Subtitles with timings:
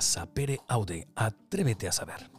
[0.00, 1.08] Sapere Aude.
[1.14, 2.30] Atrévete a saber.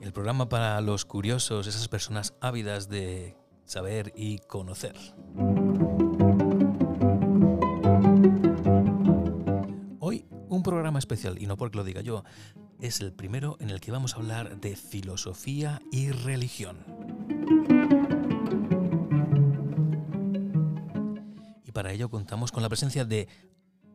[0.00, 4.96] El programa para los curiosos, esas personas ávidas de saber y conocer.
[10.00, 12.24] Hoy un programa especial, y no porque lo diga yo,
[12.80, 16.78] es el primero en el que vamos a hablar de filosofía y religión.
[21.92, 23.28] Para ello contamos con la presencia de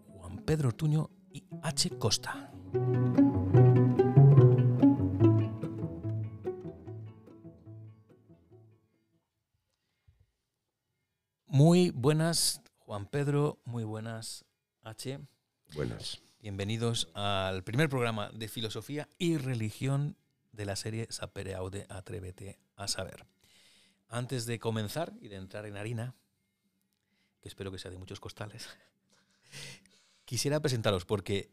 [0.06, 1.98] Juan Pedro Ortuño y H.
[1.98, 2.52] Costa.
[11.48, 14.46] Muy buenas, Juan Pedro, muy buenas,
[14.84, 15.20] H.
[15.74, 16.22] Buenas.
[16.40, 20.18] Bienvenidos al primer programa de filosofía y religión
[20.52, 23.26] de la serie Sapere Aude, Atrévete a saber.
[24.08, 26.14] Antes de comenzar y de entrar en harina,
[27.40, 28.68] que espero que sea de muchos costales,
[30.26, 31.50] quisiera presentaros porque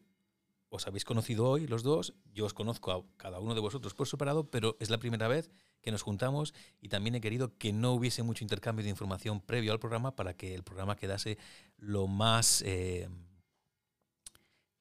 [0.68, 4.08] os habéis conocido hoy los dos, yo os conozco a cada uno de vosotros por
[4.08, 5.50] separado, pero es la primera vez
[5.82, 9.72] que nos juntamos y también he querido que no hubiese mucho intercambio de información previo
[9.72, 11.38] al programa para que el programa quedase
[11.76, 13.08] lo más eh,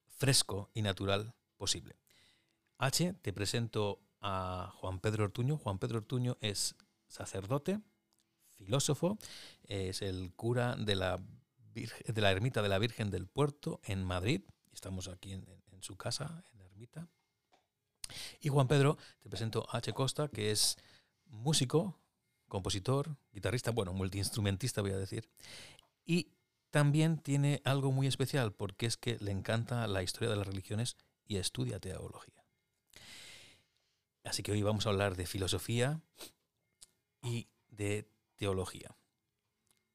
[0.07, 1.95] fresco y natural posible.
[2.79, 5.57] H, te presento a Juan Pedro Ortuño.
[5.57, 6.75] Juan Pedro Ortuño es
[7.07, 7.79] sacerdote,
[8.63, 9.17] filósofo,
[9.67, 11.19] es el cura de la,
[11.73, 14.41] de la Ermita de la Virgen del Puerto en Madrid.
[14.71, 17.07] Estamos aquí en, en su casa, en la ermita.
[18.39, 19.93] Y Juan Pedro, te presento a H.
[19.93, 20.77] Costa, que es
[21.25, 21.99] músico,
[22.47, 25.29] compositor, guitarrista, bueno, multiinstrumentista voy a decir.
[26.05, 26.33] Y
[26.69, 30.97] también tiene algo muy especial, porque es que le encanta la historia de las religiones
[31.25, 32.43] y estudia teología.
[34.23, 36.01] Así que hoy vamos a hablar de filosofía
[37.21, 38.09] y de
[38.43, 38.93] teología.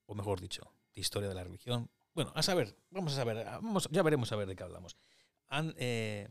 [0.06, 1.90] O mejor dicho, de historia de la religión.
[2.14, 4.96] Bueno, a saber, vamos a saber, vamos, ya veremos a ver de qué hablamos.
[5.76, 6.30] Eh,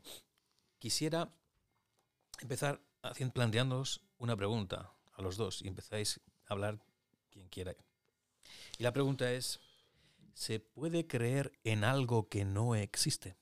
[0.80, 1.30] quisiera
[2.40, 6.80] empezar haciendo, planteándoos una pregunta a los dos y empezáis a hablar
[7.30, 7.76] quien quiera.
[8.80, 9.60] Y la pregunta es,
[10.34, 13.38] ¿se puede creer en algo que no existe?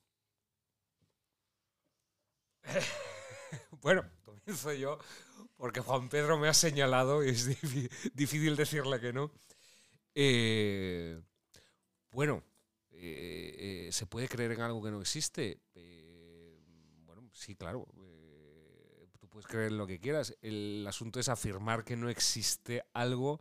[3.82, 5.00] bueno, comienzo yo,
[5.58, 7.46] porque Juan Pedro me ha señalado y es
[8.14, 9.32] difícil decirle que no.
[10.14, 11.22] Eh,
[12.12, 12.44] bueno,
[12.92, 15.62] eh, eh, ¿se puede creer en algo que no existe?
[17.06, 17.88] Bueno, sí, claro.
[19.20, 20.36] Tú puedes creer en lo que quieras.
[20.42, 23.40] El asunto es afirmar que no existe algo.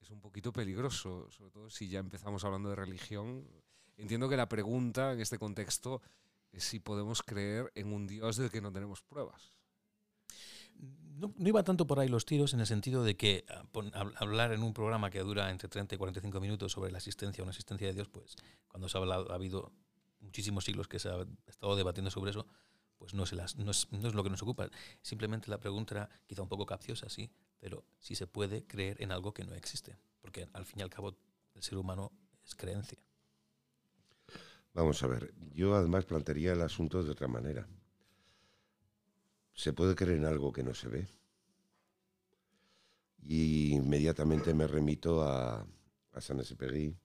[0.00, 3.48] Es un poquito peligroso, sobre todo si ya empezamos hablando de religión.
[3.96, 6.02] Entiendo que la pregunta en este contexto
[6.50, 9.61] es si podemos creer en un Dios del que no tenemos pruebas.
[10.82, 13.62] No, no, iba tanto por ahí los tiros en el sentido de que a,
[13.98, 17.42] a, hablar en un programa que dura entre 30 y 45 minutos sobre la existencia
[17.42, 19.72] o no existencia de Dios, pues cuando se ha, hablado, ha habido
[20.20, 22.46] muchísimos siglos que se ha estado debatiendo sobre eso,
[22.98, 24.68] pues no, se las, es, no es lo que nos ocupa.
[25.00, 29.32] Simplemente la pregunta quizá un poco capciosa, sí, pero si se puede creer en algo
[29.34, 31.16] que no existe, porque al fin y al cabo
[31.54, 32.12] el ser humano
[32.44, 32.98] es creencia.
[34.74, 37.66] Vamos a ver, yo además plantearía el asunto de otra manera.
[39.54, 41.08] ¿Se puede creer en algo que no se ve?
[43.24, 45.66] Y inmediatamente me remito a,
[46.12, 46.96] a San Exupéry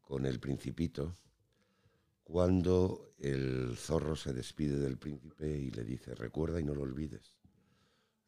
[0.00, 1.14] con el Principito,
[2.24, 7.34] cuando el zorro se despide del príncipe y le dice, recuerda y no lo olvides,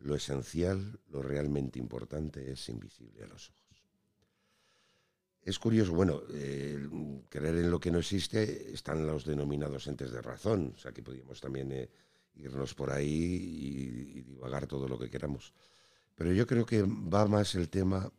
[0.01, 3.61] lo esencial, lo realmente importante es invisible a los ojos.
[5.43, 6.23] Es curioso, bueno,
[7.29, 11.03] creer en lo que no existe están los denominados entes de razón, o sea que
[11.03, 11.73] podríamos también...
[11.73, 11.91] Eh,
[12.35, 15.53] irnos por ahí y, y, divagar todo lo que queramos.
[16.15, 18.11] Pero yo creo que va más el tema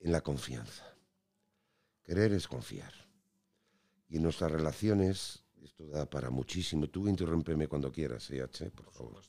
[0.00, 0.84] en la confianza.
[2.02, 2.92] Querer es confiar.
[4.08, 6.88] Y en nuestras relaciones, esto da para muchísimo.
[6.88, 9.22] Tú interrúmpeme cuando quieras, ¿eh, H, por favor.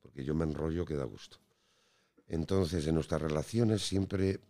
[0.00, 1.38] Porque yo me enrollo que da gusto.
[2.28, 4.40] Entonces, en nuestras relaciones siempre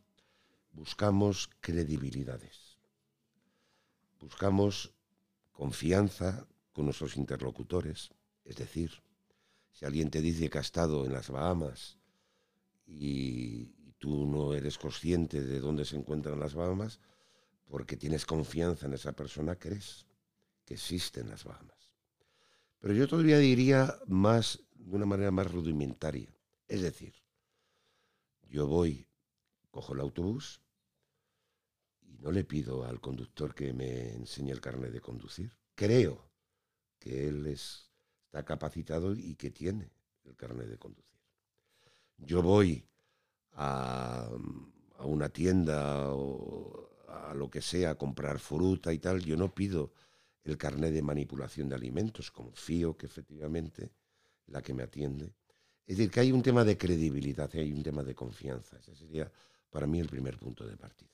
[0.73, 2.79] buscamos credibilidades.
[4.21, 4.93] Buscamos
[5.51, 8.11] confianza con nuestros interlocutores.
[8.45, 9.03] Es decir,
[9.73, 11.99] si alguien te dice que ha estado en las Bahamas
[12.87, 17.01] y, tú no eres consciente de dónde se encuentran las Bahamas,
[17.67, 20.07] porque tienes confianza en esa persona, crees
[20.65, 21.93] que existen las Bahamas.
[22.79, 26.35] Pero yo todavía diría más, de una manera más rudimentaria.
[26.67, 27.15] Es decir,
[28.49, 29.07] yo voy,
[29.71, 30.63] cojo el autobús
[32.01, 35.55] y no le pido al conductor que me enseñe el carnet de conducir.
[35.75, 36.33] Creo
[36.99, 37.90] que él es
[38.31, 39.91] está capacitado y que tiene
[40.25, 41.19] el carnet de conducir.
[42.17, 42.87] Yo voy
[43.55, 44.31] a,
[45.01, 49.93] una tienda o a lo que sea, a comprar fruta y tal, yo no pido
[50.45, 53.91] el carnet de manipulación de alimentos, confío que efectivamente
[54.47, 55.35] la que me atiende.
[55.85, 58.79] Es decir, que hay un tema de credibilidad, hay un tema de confianza.
[58.79, 59.31] Ese sería
[59.71, 61.11] para mí el primer punto de partida.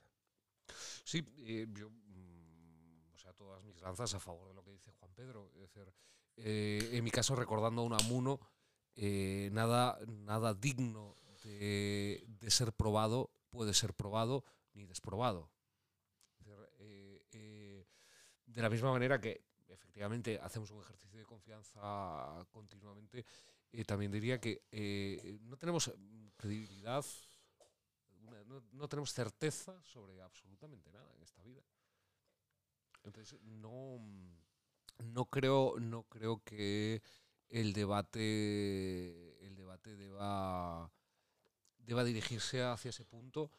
[1.02, 4.92] Sí, eh, yo, mm, o sea, todas mis lanzas a favor de lo que dice
[4.92, 5.50] Juan Pedro.
[5.54, 5.90] Es decir,
[6.36, 8.40] eh, en mi caso, recordando a un amuno,
[8.94, 14.44] eh, nada, nada digno de, de, ser probado puede ser probado
[14.74, 15.50] ni desprobado.
[18.46, 23.26] de la misma manera que efectivamente hacemos un ejercicio de confianza continuamente,
[23.86, 24.62] también diría que
[25.42, 25.92] no tenemos
[26.38, 27.04] credibilidad
[28.46, 31.62] no, no, tenemos certeza sobre absolutamente nada en esta vida.
[33.02, 33.98] Entonces, no,
[34.98, 37.02] no, creo, no creo que
[37.48, 40.90] el debate, el debate deba,
[41.78, 43.50] deba dirigirse hacia ese punto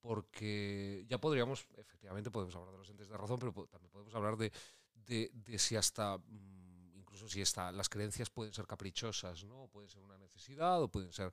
[0.00, 4.36] porque ya podríamos, efectivamente podemos hablar de los entes de razón, pero también podemos hablar
[4.36, 4.52] de,
[4.94, 9.68] de, si hasta, mm, incluso si esta, las creencias pueden ser caprichosas, ¿no?
[9.68, 11.32] Pueden ser una necesidad o pueden ser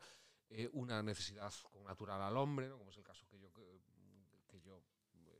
[0.49, 1.53] eh, una necesidad
[1.85, 2.77] natural al hombre, ¿no?
[2.77, 4.81] como es el caso que yo, que, yo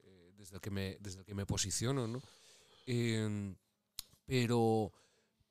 [0.04, 2.22] eh, desde, el que me, desde el que me posiciono, ¿no?
[2.86, 3.56] Eh,
[4.26, 4.92] pero,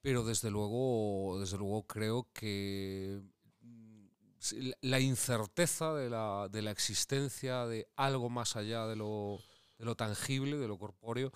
[0.01, 3.23] pero desde luego, desde luego creo que
[3.61, 4.07] mm,
[4.83, 9.39] la incerteza de la, de la existencia de algo más allá de lo,
[9.79, 11.33] de lo tangible, de lo corpóreo,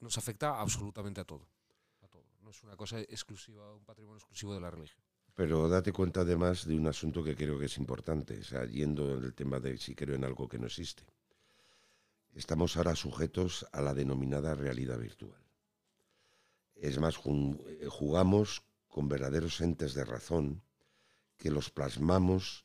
[0.00, 1.46] nos afecta absolutamente a todo,
[2.00, 2.24] a todo.
[2.40, 5.02] No es una cosa exclusiva, un patrimonio exclusivo de la religión.
[5.34, 9.18] Pero date cuenta además de un asunto que creo que es importante, o sea, yendo
[9.18, 11.04] en el tema de si creo en algo que no existe.
[12.34, 15.40] Estamos ahora sujetos a la denominada realidad virtual.
[16.80, 20.62] Es más, jugamos con verdaderos entes de razón
[21.36, 22.64] que los plasmamos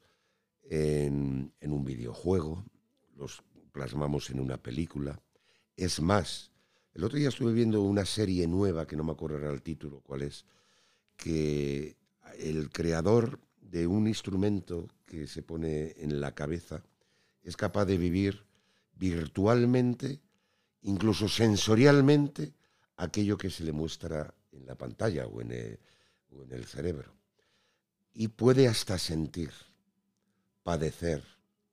[0.63, 2.63] en, en un videojuego,
[3.15, 5.21] los plasmamos en una película.
[5.75, 6.51] Es más,
[6.93, 10.21] el otro día estuve viendo una serie nueva, que no me acuerdo el título, cuál
[10.21, 10.45] es,
[11.17, 11.97] que
[12.37, 16.83] el creador de un instrumento que se pone en la cabeza
[17.41, 18.45] es capaz de vivir
[18.95, 20.21] virtualmente,
[20.83, 22.53] incluso sensorialmente,
[23.03, 27.13] aquello que se le muestra en la pantalla o en el, cerebro.
[28.13, 29.51] Y puede hasta sentir,
[30.63, 31.23] padecer,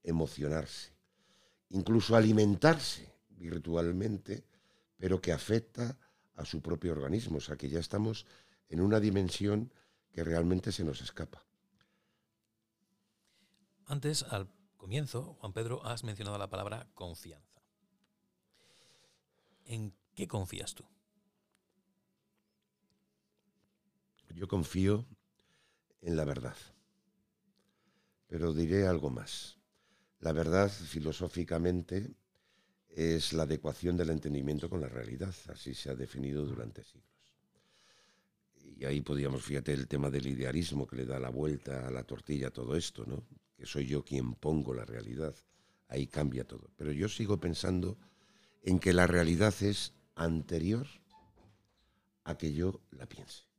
[0.02, 0.92] emocionarse,
[1.70, 4.44] incluso alimentarse virtualmente,
[4.96, 5.96] pero que afecta
[6.36, 7.38] a su propio organismo.
[7.38, 8.26] O sea que ya estamos
[8.68, 9.72] en una dimensión
[10.12, 11.44] que realmente se nos escapa.
[13.86, 17.62] Antes, al comienzo, Juan Pedro, has mencionado la palabra confianza.
[19.64, 20.84] ¿En qué confías tú?
[24.34, 25.06] Yo confío
[26.02, 26.56] en la verdad.
[28.26, 29.58] Pero diré algo más.
[30.20, 32.14] La verdad, filosóficamente,
[32.88, 35.34] es la adecuación del entendimiento con la realidad.
[35.48, 37.10] Así se ha definido durante siglos
[38.80, 42.02] y ahí podríamos, fíjate, el tema del idealismo que le da la vuelta a la
[42.02, 43.26] tortilla, todo esto, ¿no?
[43.54, 45.34] Que soy yo quien pongo la realidad.
[45.88, 46.70] Ahí cambia todo.
[46.78, 47.98] Pero yo sigo pensando
[48.62, 50.86] en que la realidad es anterior
[52.24, 53.50] a que yo la piense.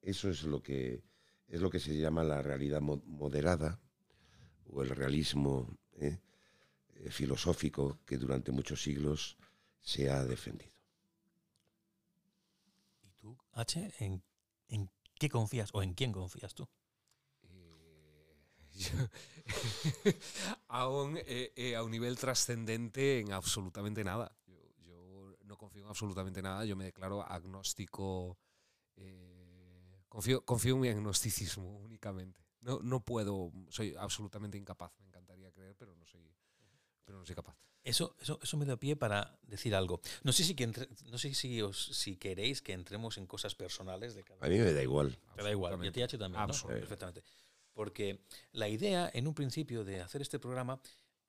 [0.00, 1.02] Eso es lo que
[1.48, 3.80] es lo que se llama la realidad moderada
[4.66, 6.18] o el realismo ¿eh?
[6.96, 9.38] Eh, filosófico que durante muchos siglos
[9.80, 10.78] se ha defendido.
[13.52, 14.22] H, ¿en,
[15.18, 16.68] qué confías o en quién confías tú?
[17.42, 18.36] Eh,
[20.68, 24.30] aún eh, eh, a un nivel trascendente en absolutamente nada.
[24.84, 28.38] Yo, no confío en absolutamente nada, yo me declaro agnóstico.
[30.08, 32.40] Confío, confío en mi agnosticismo únicamente.
[32.60, 34.92] No, no puedo, soy absolutamente incapaz.
[35.00, 36.34] Me encantaría creer, pero no soy,
[37.04, 37.56] pero no soy capaz.
[37.84, 40.00] Eso, eso, eso me da pie para decir algo.
[40.22, 44.14] No sé si, que no sé si, os, si queréis que entremos en cosas personales
[44.14, 45.18] de cada A mí me da igual.
[45.34, 45.82] Te da igual.
[45.82, 46.46] Y a ti, H, también.
[46.46, 46.68] ¿no?
[46.68, 47.22] Perfectamente.
[47.72, 50.80] Porque la idea, en un principio, de hacer este programa,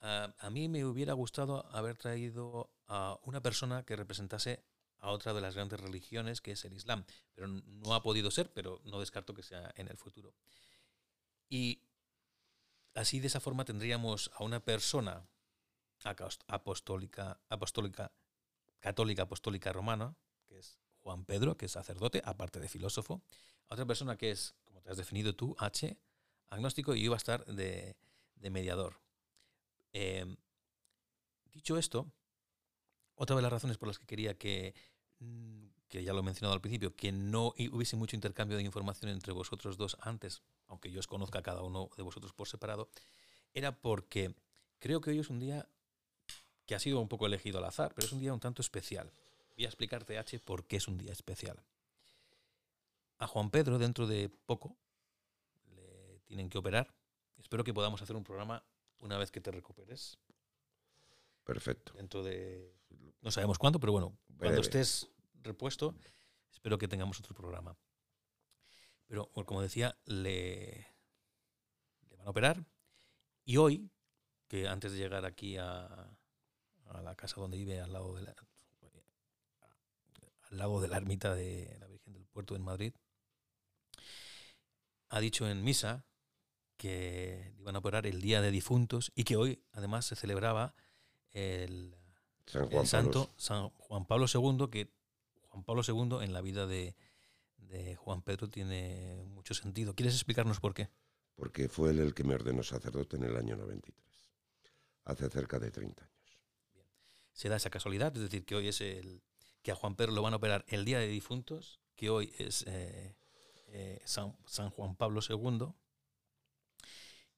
[0.02, 4.66] uh, a mí me hubiera gustado haber traído a una persona que representase
[5.00, 7.06] a otra de las grandes religiones, que es el Islam.
[7.34, 10.34] Pero no ha podido ser, pero no descarto que sea en el futuro.
[11.50, 11.82] Y
[12.96, 15.27] así, de esa forma, tendríamos a una persona
[16.48, 17.39] apostólica,
[18.79, 20.15] católica apostólica romana,
[20.48, 23.22] que es Juan Pedro, que es sacerdote, aparte de filósofo.
[23.68, 25.98] Otra persona que es, como te has definido tú, H,
[26.50, 27.96] agnóstico, y iba a estar de,
[28.50, 29.00] mediador.
[29.94, 30.38] Em,
[31.51, 32.12] dicho esto,
[33.20, 34.74] otra de las razones por las que quería que,
[35.20, 39.12] mm, que ya lo he mencionado al principio, que no hubiese mucho intercambio de información
[39.12, 42.90] entre vosotros dos antes, aunque yo os conozca a cada uno de vosotros por separado,
[43.54, 44.34] era porque
[44.80, 45.68] creo que hoy es un día
[46.66, 49.12] que ha sido un poco elegido al azar, pero es un día un tanto especial.
[49.58, 51.62] Voy a explicarte, H, por qué es un día especial.
[53.18, 54.78] A Juan Pedro, dentro de poco,
[55.76, 56.96] le tienen que operar.
[57.38, 58.64] Espero que podamos hacer un programa
[59.02, 60.18] una vez que te recuperes.
[61.44, 61.92] Perfecto.
[61.98, 62.79] Dentro de.
[63.22, 65.10] No sabemos cuándo, pero bueno, cuando estés
[65.44, 65.96] repuesto,
[66.52, 67.78] espero que tengamos otro programa.
[69.08, 70.88] Pero, como decía, le,
[72.10, 72.66] le van a operar.
[73.44, 73.90] Y hoy,
[74.48, 75.86] que antes de llegar aquí a,
[76.86, 78.36] a la casa donde vive, al lado de la,
[80.52, 82.94] al lado de la ermita de la Virgen del Puerto en Madrid,
[85.10, 86.06] ha dicho en misa
[86.78, 90.76] que iban a operar el Día de Difuntos y que hoy, además, se celebraba
[91.32, 91.99] el,
[92.50, 93.34] San el Juan santo Pablo.
[93.38, 94.91] San Juan Pablo II, que
[95.50, 96.96] Juan Pablo II en la vida de,
[97.58, 99.94] de Juan Pedro tiene mucho sentido.
[99.94, 100.89] ¿Quieres explicarnos por qué?
[101.36, 103.96] Porque fue él el que me ordenó sacerdote en el año 93.
[105.06, 106.39] Hace cerca de 30 años.
[107.32, 109.22] Se da esa casualidad, es decir, que hoy es el
[109.62, 112.65] que a Juan Pedro lo van a operar el Día de Difuntos, que hoy es
[112.68, 113.15] eh,
[113.68, 115.68] eh, San, San Juan Pablo II,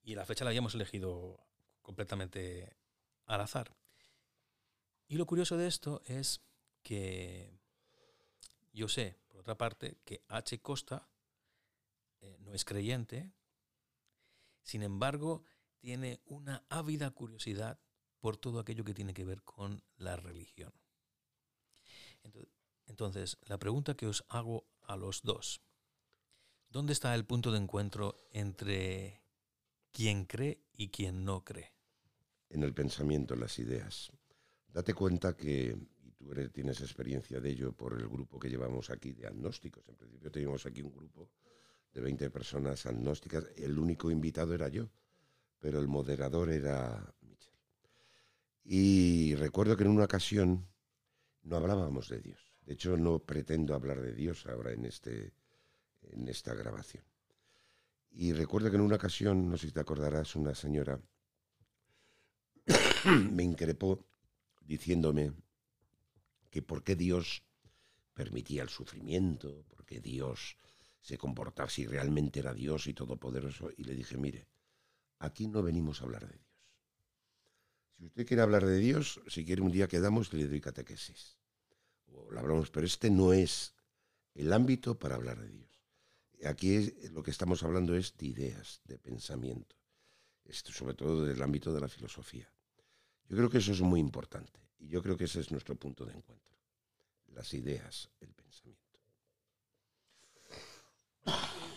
[0.03, 1.45] y la fecha la habíamos elegido
[1.81, 2.77] completamente
[3.25, 3.75] al azar.
[5.11, 6.39] Y lo curioso de esto es
[6.83, 7.51] que
[8.71, 10.61] yo sé, por otra parte, que H.
[10.61, 11.05] Costa
[12.21, 13.29] eh, no es creyente,
[14.63, 15.43] sin embargo,
[15.79, 17.77] tiene una ávida curiosidad
[18.21, 20.71] por todo aquello que tiene que ver con la religión.
[22.23, 22.47] Ento-
[22.85, 25.61] Entonces, la pregunta que os hago a los dos,
[26.69, 29.21] ¿dónde está el punto de encuentro entre
[29.91, 31.73] quien cree y quien no cree?
[32.49, 34.09] En el pensamiento, en las ideas.
[34.73, 39.11] Date cuenta que, y tú tienes experiencia de ello por el grupo que llevamos aquí
[39.11, 39.87] de agnósticos.
[39.89, 41.29] En principio teníamos aquí un grupo
[41.93, 43.47] de 20 personas agnósticas.
[43.57, 44.89] El único invitado era yo,
[45.59, 47.53] pero el moderador era Michel.
[48.63, 50.67] Y recuerdo que en una ocasión
[51.43, 52.53] no hablábamos de Dios.
[52.65, 55.33] De hecho, no pretendo hablar de Dios ahora en, este,
[56.03, 57.03] en esta grabación.
[58.11, 60.99] Y recuerdo que en una ocasión, no sé si te acordarás, una señora
[63.31, 64.05] me increpó
[64.61, 65.33] diciéndome
[66.49, 67.43] que por qué Dios
[68.13, 70.57] permitía el sufrimiento, por qué Dios
[70.99, 73.71] se comportaba si realmente era Dios y todopoderoso.
[73.75, 74.47] Y le dije, mire,
[75.19, 76.51] aquí no venimos a hablar de Dios.
[77.97, 81.37] Si usted quiere hablar de Dios, si quiere un día quedamos le doy catequesis.
[82.07, 83.73] O lo hablamos, pero este no es
[84.33, 85.69] el ámbito para hablar de Dios.
[86.43, 89.75] Aquí es- lo que estamos hablando es de ideas, de pensamiento,
[90.45, 92.51] esto, sobre todo del ámbito de la filosofía.
[93.31, 96.03] Yo creo que eso es muy importante y yo creo que ese es nuestro punto
[96.03, 96.53] de encuentro.
[97.27, 98.99] Las ideas, el pensamiento.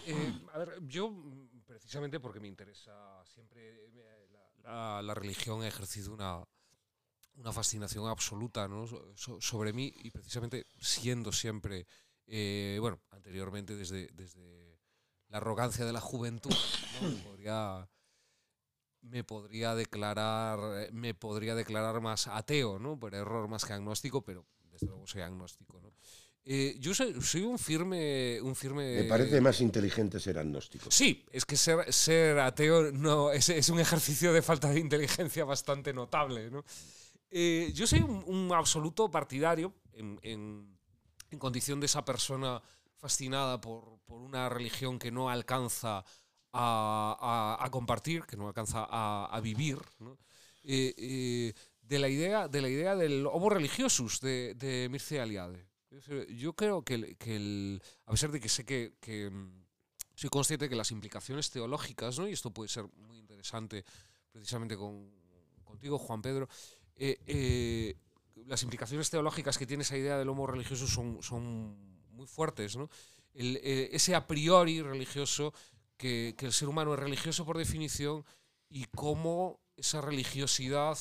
[0.05, 1.15] Eh, a ver, yo
[1.65, 4.29] precisamente porque me interesa siempre eh,
[4.65, 6.43] la, religión ha ejercido una,
[7.37, 8.89] una fascinación absoluta ¿no?
[8.89, 11.87] So- so- sobre mí y precisamente siendo siempre,
[12.27, 14.81] eh, bueno, anteriormente desde, desde
[15.29, 16.51] la arrogancia de la juventud,
[17.01, 17.23] ¿no?
[17.23, 17.89] podría,
[19.05, 20.59] me podría declarar
[20.93, 22.99] me podría declarar más ateo, ¿no?
[22.99, 25.93] Por error más que agnóstico, pero desde luego soy agnóstico, ¿no?
[26.47, 30.91] Eh, yo soy, soy un firme un firme Me parece más inteligente ser agnóstico.
[30.91, 35.45] Sí, es que ser, ser ateo no, es, es un ejercicio de falta de inteligencia
[35.47, 36.51] bastante notable.
[36.51, 36.63] ¿no?
[37.31, 40.77] Eh, yo soy un, un absoluto partidario, en, en-
[41.31, 42.63] en condición de esa persona
[42.97, 46.05] fascinada por, por una religión que no alcanza
[46.55, 50.17] a, a- a compartir, que no alcanza a, a vivir, ¿no?
[50.65, 55.67] Eh, eh, de, la idea, de la idea del homo religiosus de, de Mircea Eliade.
[56.31, 59.65] Yo creo que, que el- a pesar de que sé que, que, mm,
[60.17, 62.29] soy consciente que las implicaciones teológicas, ¿no?
[62.29, 63.85] y esto puede ser muy interesante
[64.33, 65.11] precisamente con,
[65.65, 66.49] contigo, Juan Pedro,
[66.97, 67.97] eh, eh,
[68.47, 71.77] las implicaciones teológicas que tiene esa idea del homo religioso son, son
[72.11, 72.77] muy fuertes.
[72.77, 72.89] ¿no?
[73.35, 75.53] El, eh, ese a priori religioso,
[75.97, 78.25] que, que el ser humano es religioso por definición,
[78.69, 80.99] y cómo esa religiosidad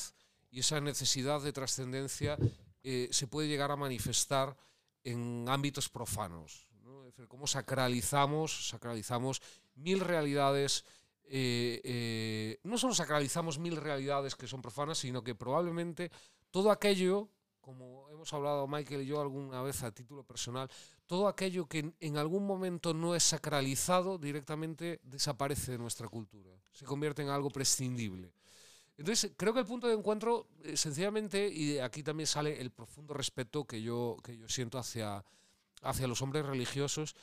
[0.50, 2.36] y esa necesidad de trascendencia
[2.84, 4.56] eh, se puede llegar a manifestar
[5.02, 6.68] en ámbitos profanos.
[6.82, 7.04] ¿no?
[7.04, 9.42] Es decir, cómo sacralizamos, sacralizamos
[9.74, 10.84] mil realidades.
[11.24, 16.12] eh, eh, no solo sacralizamos mil realidades que son profanas, sino que probablemente
[16.50, 17.28] todo aquello,
[17.60, 20.70] como hemos hablado Michael y yo alguna vez a título personal,
[21.06, 26.84] todo aquello que en, algún momento no es sacralizado directamente desaparece de nuestra cultura, se
[26.84, 28.32] convierte en algo prescindible.
[28.96, 33.12] Entonces, creo que el punto de encuentro, eh, sencillamente, y aquí también sale el profundo
[33.12, 35.24] respeto que yo, que yo siento hacia,
[35.82, 37.16] hacia los hombres religiosos,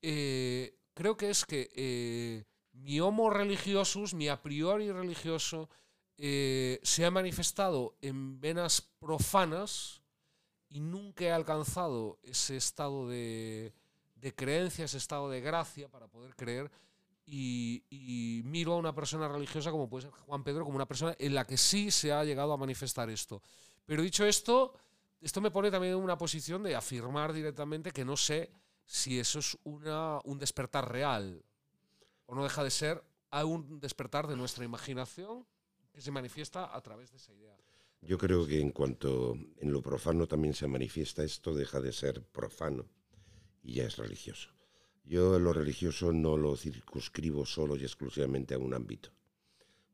[0.00, 5.68] eh, creo que es que eh, mi homo religiosus, mi a priori religioso,
[6.16, 10.02] eh, se ha manifestado en venas profanas
[10.68, 13.72] y nunca he alcanzado ese estado de,
[14.16, 16.70] de creencia, ese estado de gracia para poder creer.
[17.24, 21.14] Y, y, miro a una persona religiosa como puede ser Juan Pedro, como una persona
[21.18, 23.42] en la que sí se ha llegado a manifestar esto.
[23.84, 24.72] Pero dicho esto,
[25.20, 28.50] esto me pone también en una posición de afirmar directamente que no sé
[28.86, 31.44] si eso es una, un despertar real
[32.24, 35.46] o no deja de ser un despertar de nuestra imaginación
[35.92, 37.56] que se manifiesta a través de esa idea.
[38.00, 42.22] Yo creo que en cuanto en lo profano también se manifiesta esto, deja de ser
[42.22, 42.88] profano
[43.62, 44.50] y ya es religioso.
[45.04, 49.10] Yo lo religioso no lo circunscribo solo y exclusivamente a un ámbito,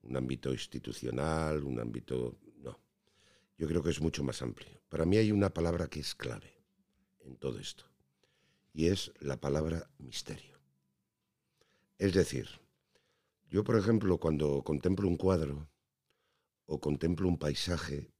[0.03, 2.37] un ámbito institucional, un ámbito...
[2.59, 2.79] No,
[3.57, 4.81] yo creo que es mucho más amplio.
[4.89, 6.53] Para mí hay una palabra que es clave
[7.21, 7.85] en todo esto
[8.73, 10.59] y es la palabra misterio.
[11.99, 12.49] Es decir,
[13.49, 15.69] yo por ejemplo cuando contemplo un cuadro
[16.66, 18.11] o contemplo un paisaje,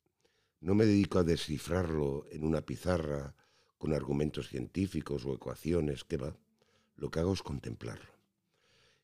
[0.61, 3.35] no me dedico a descifrarlo en una pizarra
[3.79, 6.37] con argumentos científicos o ecuaciones, que va.
[6.97, 8.15] Lo que hago es contemplarlo.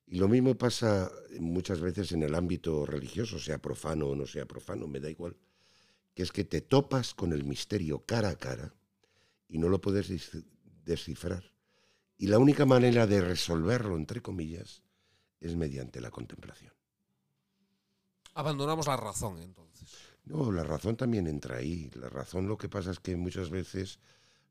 [0.07, 4.47] Y lo mismo pasa muchas veces en el ámbito religioso, sea profano o no sea
[4.47, 5.37] profano, me da igual,
[6.15, 8.75] que es que te topas con el misterio cara a cara
[9.49, 10.09] y no lo puedes
[10.85, 11.53] descifrar.
[12.17, 14.83] Y la única manera de resolverlo, entre comillas,
[15.41, 16.73] es mediante la contemplación.
[18.41, 19.91] Abandonamos la razón entonces.
[20.25, 21.91] No, la razón también entra ahí.
[21.93, 23.99] La razón lo que pasa es que muchas veces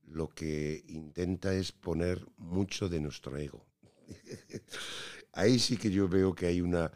[0.05, 3.65] lo que intenta es poner mucho de nuestro ego.
[5.33, 6.91] ahí sí que yo veo que hay una...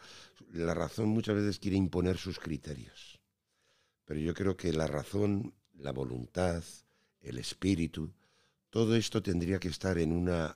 [0.51, 3.19] La razón muchas veces quiere imponer sus criterios.
[4.05, 6.63] Pero yo creo que la razón, la voluntad,
[7.21, 8.13] el espíritu,
[8.69, 10.55] todo esto tendría que estar en una,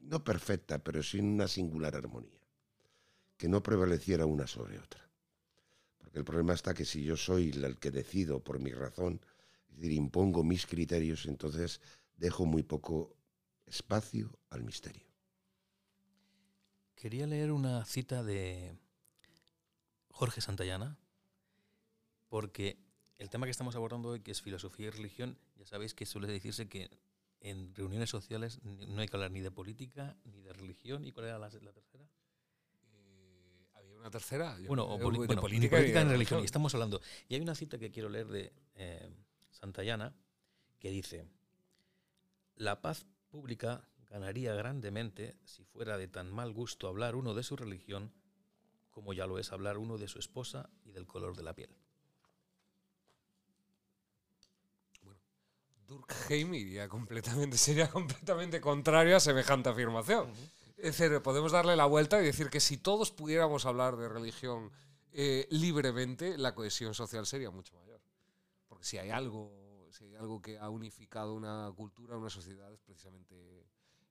[0.00, 2.46] no perfecta, pero sí en una singular armonía,
[3.38, 5.05] que no prevaleciera una sobre otra.
[6.16, 9.20] El problema está que si yo soy el que decido por mi razón,
[9.68, 11.82] es decir, impongo mis criterios, entonces
[12.16, 13.14] dejo muy poco
[13.66, 15.06] espacio al misterio.
[16.94, 18.74] Quería leer una cita de
[20.08, 20.96] Jorge Santayana,
[22.30, 22.78] porque
[23.18, 26.28] el tema que estamos abordando hoy, que es filosofía y religión, ya sabéis que suele
[26.28, 26.88] decirse que
[27.40, 31.04] en reuniones sociales no hay que hablar ni de política ni de religión.
[31.04, 31.95] ¿Y cuál era la, tercera?
[34.06, 34.56] Eh, ¿Había una tercera?
[34.66, 35.04] bueno, o de
[35.36, 36.08] política, ni religión.
[36.08, 36.40] religión.
[36.42, 37.00] Y estamos hablando.
[37.28, 39.08] Y hay una cita que quiero leer de eh,
[39.50, 40.14] Santayana
[40.78, 41.26] que dice:
[42.56, 47.56] La paz pública ganaría grandemente si fuera de tan mal gusto hablar uno de su
[47.56, 48.12] religión
[48.90, 51.68] como ya lo es hablar uno de su esposa y del color de la piel.
[55.86, 60.32] Durkheim iría completamente, sería completamente contrario a semejante afirmación.
[60.76, 64.70] Es decir, podemos darle la vuelta y decir que si todos pudiéramos hablar de religión
[65.12, 68.00] eh, libremente, la cohesión social sería mucho mayor.
[68.68, 72.80] Porque si hay algo, si hay algo que ha unificado una cultura, una sociedad, es
[72.80, 73.66] precisamente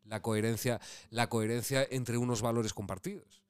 [0.06, 3.44] la coherencia, la coherencia entre unos valores compartidos.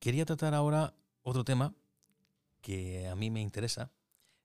[0.00, 1.74] Quería tratar ahora otro tema
[2.60, 3.92] que a mí me interesa,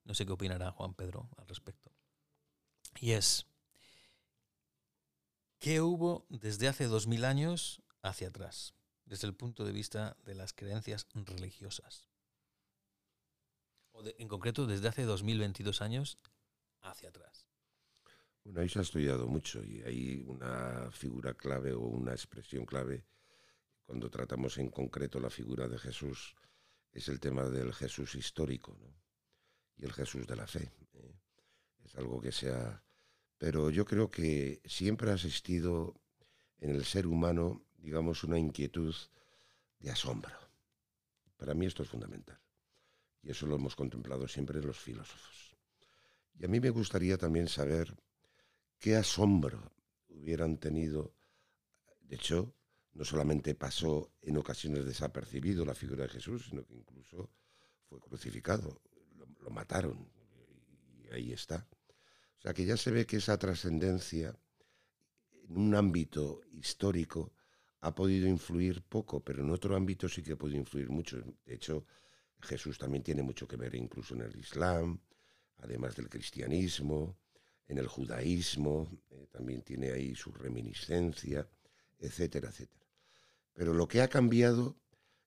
[0.04, 1.92] no sé qué opinará Juan Pedro al respecto.
[3.00, 3.48] Y es,
[5.66, 8.76] ¿qué hubo desde hace dos mil años hacia atrás,
[9.06, 12.08] desde el punto de vista de las creencias religiosas?
[13.92, 16.20] O en concreto, desde hace 2022 años
[16.82, 17.48] hacia atrás.
[18.44, 23.08] Bueno, ahí se ha estudiado mucho y hay una figura clave o una expresión clave
[23.86, 26.36] cuando tratamos en concreto la figura de Jesús,
[26.92, 28.78] es el tema del Jesús histórico.
[29.78, 30.72] y el Jesús de la fe.
[30.94, 31.16] ¿eh?
[31.84, 32.85] Es algo que sea...
[33.38, 35.96] Pero yo creo que siempre ha existido
[36.60, 38.96] en el ser humano, digamos, una inquietud
[39.80, 40.36] de asombro.
[41.38, 42.40] Para mí esto es fundamental.
[43.22, 45.56] Y eso lo hemos contemplado siempre los filósofos.
[46.40, 47.96] Y a mí me gustaría también saber
[48.80, 49.72] qué asombro
[50.10, 51.14] hubieran tenido.
[52.02, 52.54] De hecho,
[52.94, 57.30] no solamente pasó en ocasiones desapercibido la figura de Jesús, sino que incluso
[57.90, 58.82] fue crucificado
[59.46, 60.10] lo mataron
[61.04, 61.66] y ahí está.
[62.46, 64.38] Sea que ya se ve que esa trascendencia
[65.50, 67.34] en un ámbito histórico
[67.82, 71.18] ha podido influir poco, pero en otro ámbito sí que ha podido influir mucho.
[71.44, 71.88] De hecho,
[72.42, 75.00] Jesús también tiene mucho que ver incluso en el Islam,
[75.58, 77.18] además del cristianismo,
[77.68, 81.50] en el judaísmo, eh, también tiene ahí su reminiscencia,
[81.98, 82.86] etcétera, etcétera.
[83.54, 84.78] Pero lo que ha cambiado,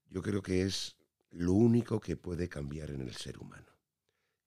[0.08, 0.94] yo creo que es
[1.30, 3.72] lo único que puede cambiar en el ser humano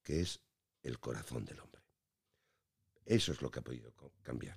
[0.04, 0.40] que es
[0.84, 1.71] el corazón del hombre.
[3.12, 4.56] Eso es lo que ha podido cambiar,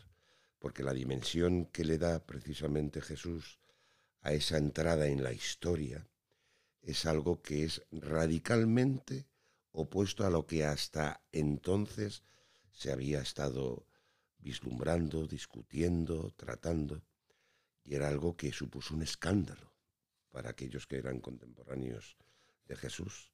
[0.60, 3.58] porque la dimensión que le da precisamente Jesús
[4.20, 6.06] a esa entrada en la historia,
[6.80, 9.26] es algo que es radicalmente
[9.72, 12.22] opuesto a lo que hasta entonces
[12.70, 13.88] se había estado
[14.38, 17.02] vislumbrando, discutiendo, tratando,
[17.82, 19.74] y era algo que supuso un escándalo
[20.30, 22.16] para aquellos que eran contemporáneos
[22.66, 23.32] de Jesús,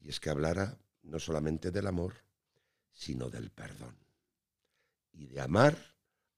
[0.00, 2.14] y es que hablara no solamente del amor,
[2.90, 4.07] sino del perdón,
[5.12, 5.76] y de amar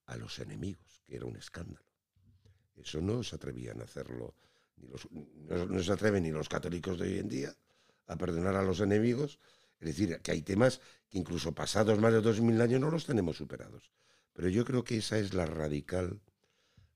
[0.05, 1.85] a los enemigos, que era un escándalo.
[2.75, 4.35] Eso no se atrevían a hacerlo,
[4.77, 7.55] ni los, no, se atreven ni los católicos de hoy en día
[8.07, 9.39] a perdonar a los enemigos.
[9.79, 10.79] Es decir, que hay temas
[11.09, 13.91] que incluso pasados más de dos mil años no los tenemos superados.
[14.33, 16.21] Pero yo creo que esa es la radical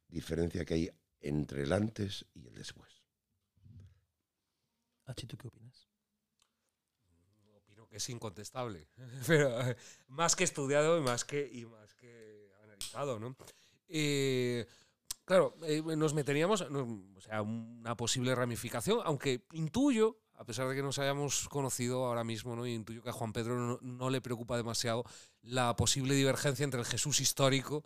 [0.08, 3.04] diferencia que hay entre el antes y el después.
[5.06, 5.88] H, ¿tú qué opinas?
[7.96, 8.90] Es incontestable,
[9.28, 9.58] pero
[10.10, 13.36] más que estudiado y más que, y más que analizado, ¿no?
[13.88, 14.66] Eh,
[15.24, 20.84] claro, eh, nos meteríamos, o sea, una posible ramificación, aunque intuyo, a pesar de que
[20.84, 22.66] nos hayamos conocido ahora mismo, ¿no?
[22.66, 25.06] intuyo que a Juan Pedro no, le preocupa demasiado
[25.42, 27.86] la posible divergencia entre el Jesús histórico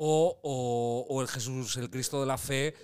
[0.00, 2.74] o, el Jesús, el Cristo de la fe,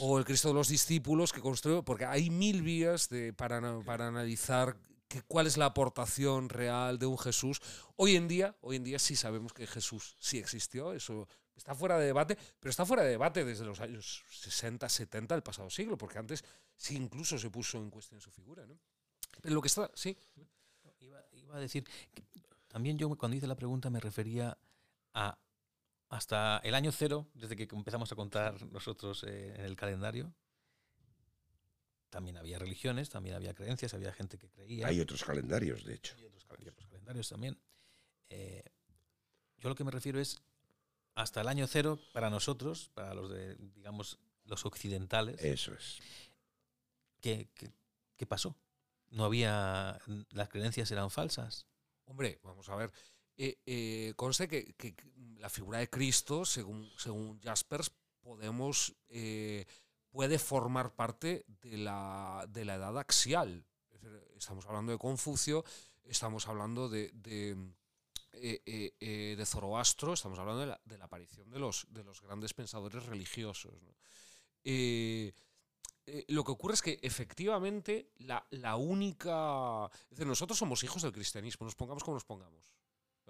[0.00, 4.08] o el Cristo de los discípulos que construyó, porque hay mil vías de, para, para
[4.08, 4.76] analizar
[5.22, 7.60] cuál es la aportación real de un Jesús.
[7.96, 11.98] Hoy en día, hoy en día sí sabemos que Jesús sí existió, eso está fuera
[11.98, 15.96] de debate, pero está fuera de debate desde los años 60, 70 del pasado siglo,
[15.96, 16.44] porque antes
[16.76, 18.66] sí incluso se puso en cuestión su figura.
[18.66, 18.78] ¿no?
[19.42, 20.16] Lo que está, sí.
[21.00, 21.84] Iba, a decir,
[22.68, 24.56] también yo cuando hice la pregunta me refería
[25.12, 25.38] a
[26.08, 30.32] hasta el año cero, desde que empezamos a contar nosotros eh, en el calendario,
[32.14, 34.86] también había religiones, también había creencias, había gente que creía.
[34.86, 36.14] Hay otros calendarios, de hecho.
[36.16, 37.58] Hay otros, calendarios también.
[38.28, 38.62] Eh,
[39.58, 40.40] yo lo que me refiero es
[41.16, 45.42] hasta el año cero para nosotros, para los de, digamos, los occidentales.
[45.42, 45.98] Eso es.
[47.20, 47.48] ¿Qué,
[48.16, 48.54] qué, pasó?
[49.10, 49.98] ¿No había.
[50.30, 51.66] las creencias eran falsas?
[52.04, 52.92] Hombre, vamos a ver.
[53.36, 54.94] Eh, eh, conste que, que,
[55.38, 58.94] la figura de Cristo, según, según Jaspers, podemos.
[59.08, 59.66] Eh,
[60.14, 63.66] puede formar parte de la, de la edad axial.
[64.36, 65.64] estamos hablando de Confucio,
[66.04, 67.50] estamos hablando de, de
[68.34, 73.04] eh, eh, eh, Zoroastro, estamos hablando de la, aparición de los, de los grandes pensadores
[73.06, 73.74] religiosos.
[74.62, 79.90] lo que ocurre es que efectivamente la, la única...
[80.16, 82.72] Nosotros somos hijos del cristianismo, nos pongamos como nos pongamos.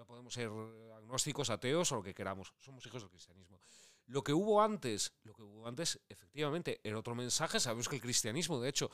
[0.05, 0.51] Podemos ser
[0.97, 2.53] agnósticos, ateos o lo que queramos.
[2.59, 3.54] Somos hijos del cristianismo.
[4.07, 7.59] Lo que hubo antes, lo que hubo antes, efectivamente, era otro mensaje.
[7.59, 8.91] Sabemos que el cristianismo, de hecho,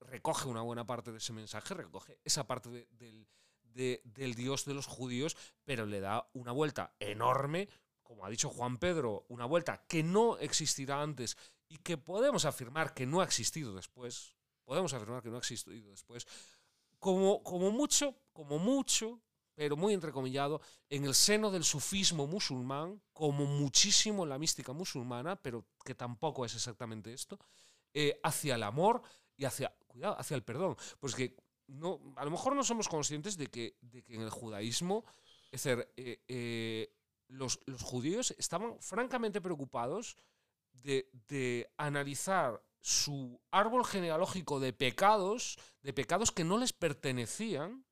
[0.00, 3.28] recoge una buena parte de ese mensaje, recoge esa parte del,
[3.72, 7.68] del Dios de los judíos, pero le da una vuelta enorme,
[8.02, 11.36] como ha dicho Juan Pedro, una vuelta que no existirá antes
[11.68, 14.34] y que podemos afirmar que no ha existido después.
[14.64, 16.26] Podemos afirmar que no ha existido después.
[16.98, 19.20] Como, como mucho, como mucho,
[19.58, 25.34] pero muy entrecomillado, en el seno del sufismo musulmán, como muchísimo en la mística musulmana,
[25.34, 27.40] pero que tampoco es exactamente esto,
[27.92, 29.02] eh, hacia el amor
[29.36, 30.76] y hacia, cuidado, hacia el perdón.
[31.00, 31.34] Pues que
[31.66, 35.04] no, a lo mejor no somos conscientes de que, de que en el judaísmo,
[35.50, 36.94] es decir, eh, eh,
[37.26, 40.18] los, los, judíos estaban francamente preocupados
[40.70, 47.87] de, de, analizar su árbol genealógico de pecados, de pecados que no les pertenecían,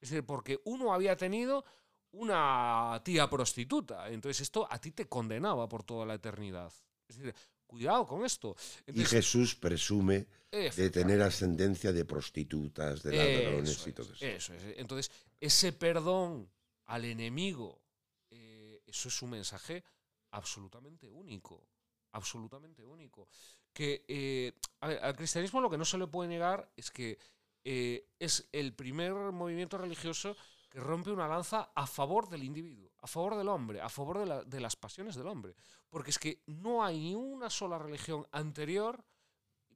[0.00, 1.64] es decir, porque uno había tenido
[2.12, 6.72] una tía prostituta, entonces esto a ti te condenaba por toda la eternidad.
[7.08, 7.34] Es decir,
[7.70, 8.56] Cuidado con esto.
[8.92, 14.26] y Jesús presume de tener ascendencia de prostitutas, de ladrones y todo eso.
[14.26, 14.64] Eso es.
[14.76, 15.08] Entonces,
[15.38, 16.50] ese perdón
[16.86, 17.80] al enemigo,
[18.28, 19.84] eh, eso es un mensaje
[20.32, 21.68] absolutamente único.
[22.10, 23.28] Absolutamente único.
[23.72, 27.20] Que eh, al cristianismo lo que no se le puede negar es que
[27.64, 30.36] eh, es el primer movimiento religioso
[30.70, 34.60] que rompe una lanza a favor del individuo, a favor del hombre, a favor de,
[34.60, 35.56] las pasiones del hombre.
[35.88, 39.04] Porque es que no hay ni una sola religión anterior,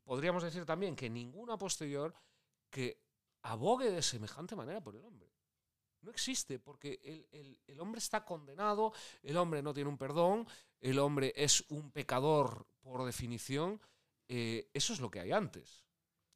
[0.05, 2.15] podríamos decir también que ninguna posterior,
[2.71, 3.03] que
[3.43, 5.29] abogue de semejante manera por el hombre.
[6.01, 7.01] No existe, porque
[7.67, 8.93] el, hombre está condenado,
[9.23, 10.47] el hombre no tiene un perdón,
[10.81, 13.81] el hombre es un pecador por definición.
[14.29, 15.85] Eh, eso es lo que hay antes.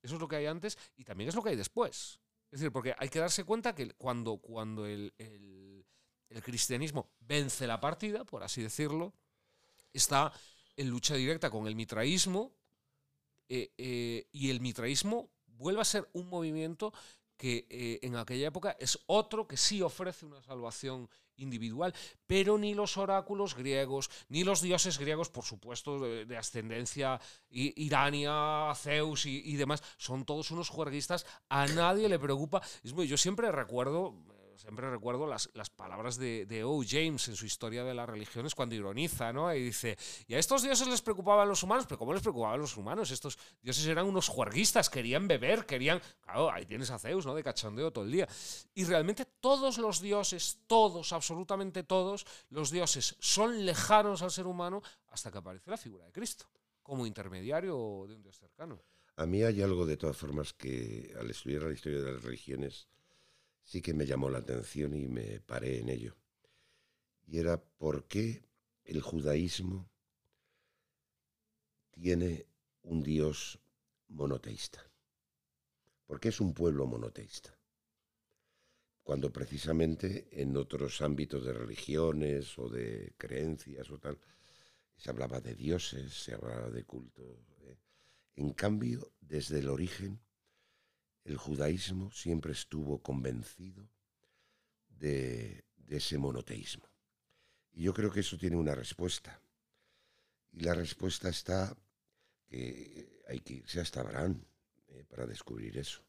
[0.02, 2.20] Eso es lo que hay antes y también es lo que hay después.
[2.50, 5.12] Es decir, porque hay que darse cuenta que cuando, cuando el,
[6.42, 9.12] cristianismo vence la partida, por así decirlo,
[9.92, 10.32] está
[10.76, 12.52] en lucha directa con el mitraísmo
[13.48, 16.92] eh, eh, y el mitraísmo vuelve a ser un movimiento
[17.37, 21.08] que eh, en aquella época es otro que sí ofrece una salvación
[21.38, 21.94] individual,
[22.27, 27.20] pero ni los oráculos griegos, ni los dioses griegos, por supuesto, de, ascendencia
[27.51, 32.62] irania, Zeus y, demás, son todos unos juerguistas, a nadie le preocupa.
[32.83, 34.14] yo siempre recuerdo
[34.59, 36.83] siempre recuerdo las, las palabras de, de, O.
[36.87, 39.55] James en su historia de las religiones cuando ironiza, ¿no?
[39.55, 42.77] Y dice, y a estos dioses les preocupaban los humanos, pero ¿cómo les preocupaban los
[42.77, 43.11] humanos?
[43.11, 46.01] Estos dioses eran unos juerguistas, querían beber, querían...
[46.21, 47.35] Claro, ahí tienes a Zeus, ¿no?
[47.35, 48.29] De cachondeo todo el día.
[48.75, 54.83] Y realmente todos los dioses, todos, absolutamente todos, los dioses son lejanos al ser humano
[55.09, 56.47] hasta que aparece la figura de Cristo,
[56.83, 58.83] como intermediario de un dios cercano.
[59.16, 62.88] A mí hay algo de todas formas que al estudiar la historia de las religiones
[63.68, 66.16] sí que me llamó la atención y me paré en ello.
[67.26, 68.42] Y era por qué
[68.85, 69.90] el judaísmo
[71.90, 72.46] tiene
[72.81, 73.61] un Dios
[74.09, 74.90] monoteísta.
[76.07, 77.59] ¿Por qué es un pueblo monoteísta?
[79.02, 84.18] Cuando precisamente en otros ámbitos de religiones o de creencias o tal,
[84.96, 87.44] se hablaba de dioses, se hablaba de culto.
[87.66, 87.76] ¿eh?
[88.37, 90.20] En cambio, desde el origen,
[91.28, 93.86] el judaísmo siempre estuvo convencido
[94.88, 96.84] de, ese monoteísmo.
[97.72, 99.40] Y yo creo que eso tiene una respuesta.
[100.52, 101.76] Y la respuesta está
[102.46, 104.42] que hay que irse hasta Abraham
[104.88, 106.02] eh, para descubrir eso.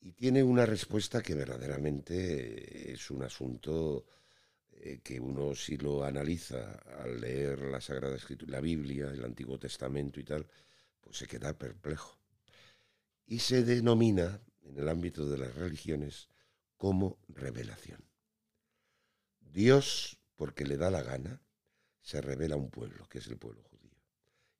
[0.00, 4.06] Y tiene una respuesta que verdaderamente es un asunto
[4.72, 9.58] eh, que uno si lo analiza al leer la Sagrada Escritura, la Biblia, el Antiguo
[9.58, 10.46] Testamento y tal,
[11.00, 12.21] pues se queda perplejo
[13.32, 16.28] y se denomina en el ámbito de las religiones
[16.76, 18.04] como revelación.
[19.40, 21.40] Dios, porque le da la gana,
[22.02, 23.96] se revela a un pueblo, que es el pueblo judío,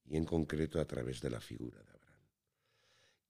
[0.06, 2.24] y en concreto a través de la figura de Abraham.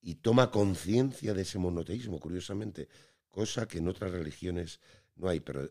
[0.00, 2.88] Y toma conciencia de ese monoteísmo, curiosamente,
[3.28, 4.78] cosa que en otras religiones
[5.16, 5.68] no hay, pero,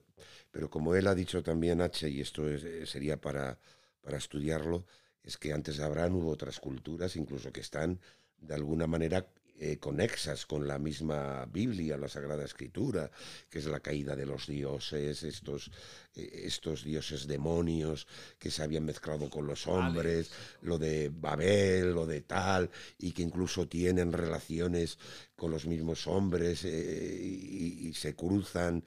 [0.51, 2.43] pero como él ha dicho también H, y esto
[2.85, 3.57] sería para,
[4.01, 4.85] para estudiarlo,
[5.23, 8.01] es que antes de Abraham hubo otras culturas, incluso que están
[8.37, 9.31] de alguna manera
[9.63, 13.11] eh, conexas con la misma Biblia, la Sagrada Escritura,
[13.47, 15.69] que es la caída de los dioses, estos,
[16.15, 18.07] eh, estos dioses demonios
[18.39, 20.31] que se habían mezclado con los hombres,
[20.63, 24.97] lo de Babel, lo de tal, y que incluso tienen relaciones
[25.35, 28.83] con los mismos hombres eh, y, se cruzan.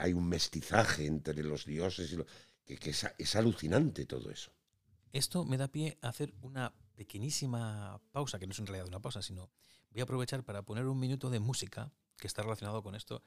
[0.00, 2.16] hay un mestizaje entre los dioses,
[2.68, 4.52] y que, es, es alucinante todo eso.
[5.12, 9.00] Esto me da pie a hacer una pequeñísima pausa, que no es en realidad una
[9.00, 9.50] pausa, sino
[9.90, 13.22] voy a aprovechar para poner un minuto de música que está relacionado con esto.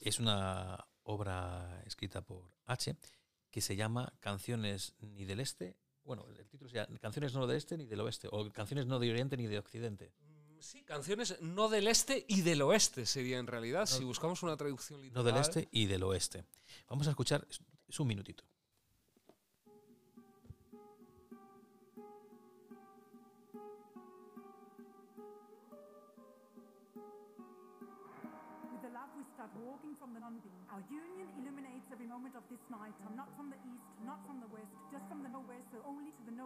[0.00, 2.96] Es una obra escrita por H
[3.50, 5.76] que se llama Canciones ni del Este.
[6.04, 9.10] Bueno, el título sería Canciones no del Este ni del Oeste, o Canciones no de
[9.10, 10.12] Oriente ni de Occidente.
[10.20, 14.56] Mm, sí, canciones no del este y del oeste sería en realidad, si buscamos una
[14.56, 15.24] traducción literal.
[15.24, 16.44] No del este y del oeste.
[16.88, 17.46] Vamos a escuchar,
[17.88, 18.44] es un minutito.
[30.08, 32.96] Our union illuminates every moment of this night.
[33.04, 35.57] I'm not from the east, not from the west, just from the nowhere,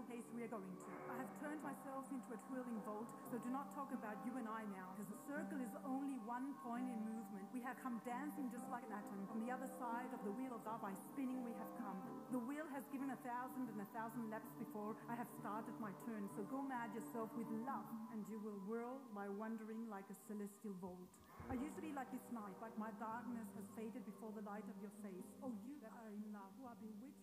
[0.07, 0.91] place we are going to.
[1.13, 4.47] I have turned myself into a twirling bolt, so do not talk about you and
[4.49, 7.47] I now, because the circle is only one point in movement.
[7.55, 9.21] We have come dancing just like an atom.
[9.31, 11.99] From the other side of the wheel of love by spinning we have come.
[12.35, 15.95] The wheel has given a thousand and a thousand laps before I have started my
[16.09, 20.17] turn, so go mad yourself with love, and you will whirl by wandering like a
[20.27, 21.11] celestial vault.
[21.51, 24.65] I used to be like this night, but my darkness has faded before the light
[24.65, 25.27] of your face.
[25.43, 27.22] Oh, you that are in love, who are bewitched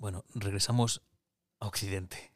[0.00, 1.02] Bueno, regresamos
[1.58, 2.32] a Occidente.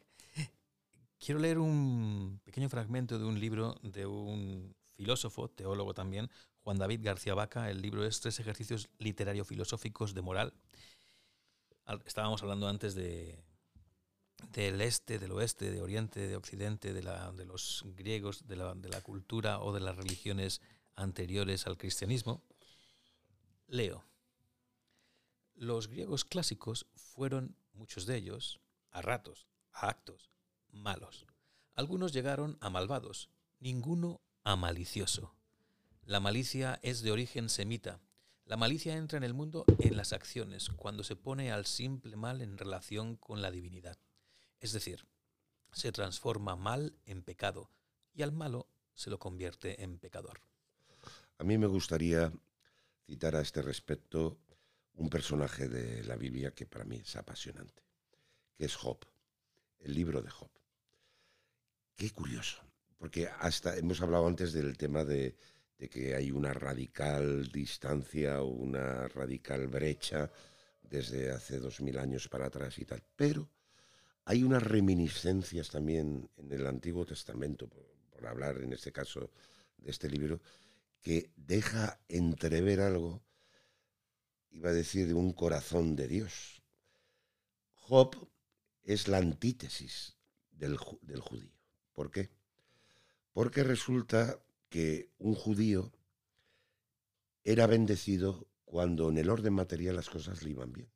[1.18, 6.30] Quiero leer un pequeño fragmento de un libro de un filósofo, teólogo también,
[6.62, 7.70] Juan David García Vaca.
[7.70, 10.52] El libro es Tres ejercicios literario-filosóficos de moral.
[12.04, 13.42] Estábamos hablando antes de,
[14.52, 18.74] del este, del oeste, de oriente, de occidente, de, la, de los griegos, de la,
[18.74, 20.60] de la cultura o de las religiones
[20.96, 22.42] anteriores al cristianismo.
[23.68, 24.04] Leo.
[25.54, 30.30] Los griegos clásicos fueron, muchos de ellos, a ratos, a actos,
[30.72, 31.26] malos.
[31.74, 35.34] Algunos llegaron a malvados, ninguno a malicioso.
[36.04, 38.00] La malicia es de origen semita.
[38.44, 42.42] La malicia entra en el mundo en las acciones, cuando se pone al simple mal
[42.42, 43.96] en relación con la divinidad.
[44.60, 45.06] Es decir,
[45.72, 47.70] se transforma mal en pecado
[48.12, 50.40] y al malo se lo convierte en pecador.
[51.38, 52.32] A mí me gustaría
[53.06, 54.38] citar a este respecto
[54.94, 57.82] un personaje de la Biblia que para mí es apasionante,
[58.56, 58.98] que es Job,
[59.80, 60.50] el libro de Job.
[61.96, 62.62] Qué curioso,
[62.98, 65.36] porque hasta hemos hablado antes del tema de,
[65.90, 70.30] que hay una radical distancia o una radical brecha
[70.82, 73.02] desde hace dos mil años para atrás y tal.
[73.16, 73.50] Pero
[74.24, 79.30] hay unas reminiscencias también en el Antiguo Testamento, por hablar en este caso
[79.76, 80.40] de este libro,
[81.02, 83.22] que deja entrever algo,
[84.54, 86.62] iba a decir, de un corazón de Dios.
[87.74, 88.30] Job
[88.82, 90.16] es la antítesis
[90.52, 91.52] del, del judío.
[91.92, 92.30] ¿Por qué?
[93.32, 95.92] Porque resulta que un judío
[97.42, 100.90] era bendecido cuando en el orden material las cosas le iban bien.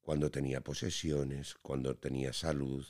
[0.00, 2.86] Cuando tenía posesiones, cuando tenía salud,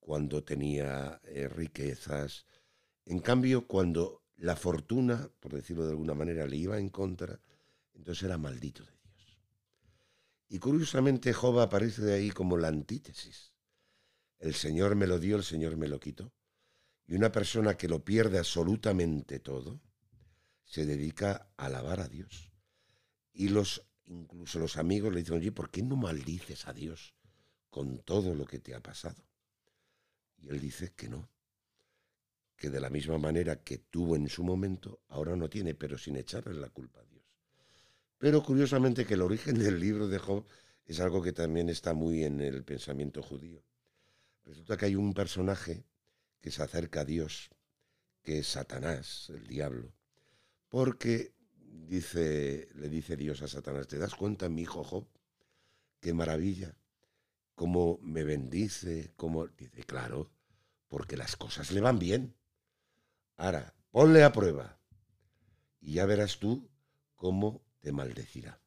[0.00, 2.46] cuando tenía eh, riquezas.
[3.04, 7.40] En cambio, cuando la fortuna, por decirlo de alguna manera, le iba en contra,
[7.96, 9.38] entonces era maldito de Dios.
[10.48, 13.52] Y curiosamente Job aparece de ahí como la antítesis.
[14.38, 16.32] El Señor me lo dio, el Señor me lo quitó.
[17.06, 19.80] Y una persona que lo pierde absolutamente todo,
[20.64, 22.52] se dedica a alabar a Dios.
[23.32, 27.14] Y los, incluso los amigos le dicen, oye, ¿por qué no maldices a Dios
[27.70, 29.24] con todo lo que te ha pasado?
[30.36, 31.30] Y él dice que no,
[32.56, 36.16] que de la misma manera que tuvo en su momento, ahora no tiene, pero sin
[36.16, 37.15] echarle la culpa a Dios.
[38.18, 40.46] Pero curiosamente que el origen del libro de Job
[40.86, 43.62] es algo que también está muy en el pensamiento judío.
[44.44, 45.84] Resulta que hay un personaje
[46.40, 47.50] que se acerca a Dios,
[48.22, 49.92] que es Satanás, el diablo,
[50.68, 51.34] porque
[51.88, 55.06] dice, le dice Dios a Satanás, ¿te das cuenta, mi hijo Job?
[56.00, 56.76] Qué maravilla,
[57.56, 59.48] cómo me bendice, cómo...
[59.48, 60.30] Dice, claro,
[60.88, 62.36] porque las cosas le van bien.
[63.36, 64.78] Ahora, ponle a prueba
[65.80, 66.68] y ya verás tú
[67.16, 68.60] cómo te maldecirá.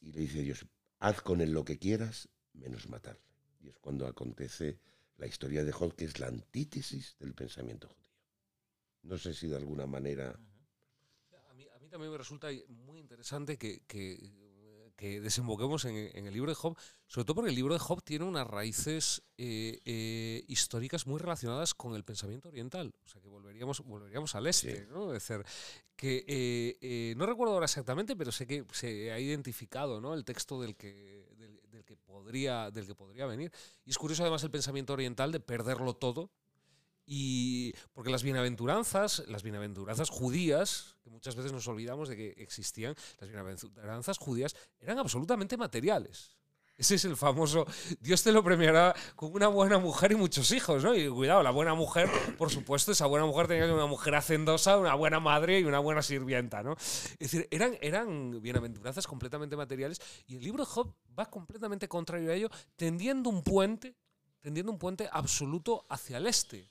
[0.00, 0.64] Y le dice Dios,
[1.00, 3.26] haz con él lo que quieras, menos matarle.
[3.58, 4.78] Y es cuando acontece
[5.16, 8.14] la historia de Job, que es la antítesis del pensamiento judío.
[9.02, 10.38] No sé si de alguna manera...
[11.50, 14.30] A mí, a mí también me resulta muy interesante que, que
[14.96, 18.02] que desemboquemos en, en, el libro de Job, sobre todo porque el libro de Job
[18.02, 22.94] tiene unas raíces eh, eh, históricas muy relacionadas con el pensamiento oriental.
[23.04, 24.82] O sea, que volveríamos, volveríamos al este, Sí.
[24.88, 25.12] ¿no?
[25.14, 25.44] Es decir,
[25.94, 26.24] que
[26.80, 30.14] eh, no recuerdo ahora exactamente, pero sé que se ha identificado ¿no?
[30.14, 33.52] el texto del que, del, del que podría, del que podría venir.
[33.84, 36.30] Y es curioso además el pensamiento oriental de perderlo todo,
[37.06, 42.96] y porque las bienaventuranzas, las bienaventuranzas judías, que muchas veces nos olvidamos de que existían,
[43.20, 46.36] las bienaventuranzas judías eran absolutamente materiales.
[46.78, 47.66] Ese es el famoso,
[48.00, 50.94] Dios te lo premiará con una buena mujer y muchos hijos, ¿no?
[50.94, 54.14] Y cuidado, la buena mujer, por supuesto, esa buena mujer tenía que ser una mujer
[54.14, 56.72] hacendosa, una buena madre y una buena sirvienta, ¿no?
[56.74, 62.30] Es decir, eran, eran bienaventuranzas completamente materiales y el libro de Job va completamente contrario
[62.30, 63.96] a ello, tendiendo un puente,
[64.42, 66.68] tendiendo un puente absoluto hacia el este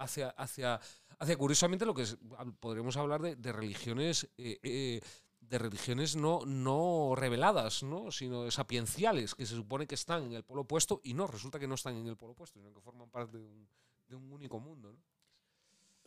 [0.00, 0.80] hacia, hacia,
[1.18, 2.16] hacia curiosamente lo que es,
[2.58, 5.00] podríamos hablar de, de religiones eh, eh,
[5.40, 8.12] de religiones no, no reveladas, ¿no?
[8.12, 11.66] sino sapienciales, que se supone que están en el polo opuesto y no, resulta que
[11.66, 13.68] no están en el polo opuesto, sino que forman parte de un,
[14.08, 14.96] de un único mundo.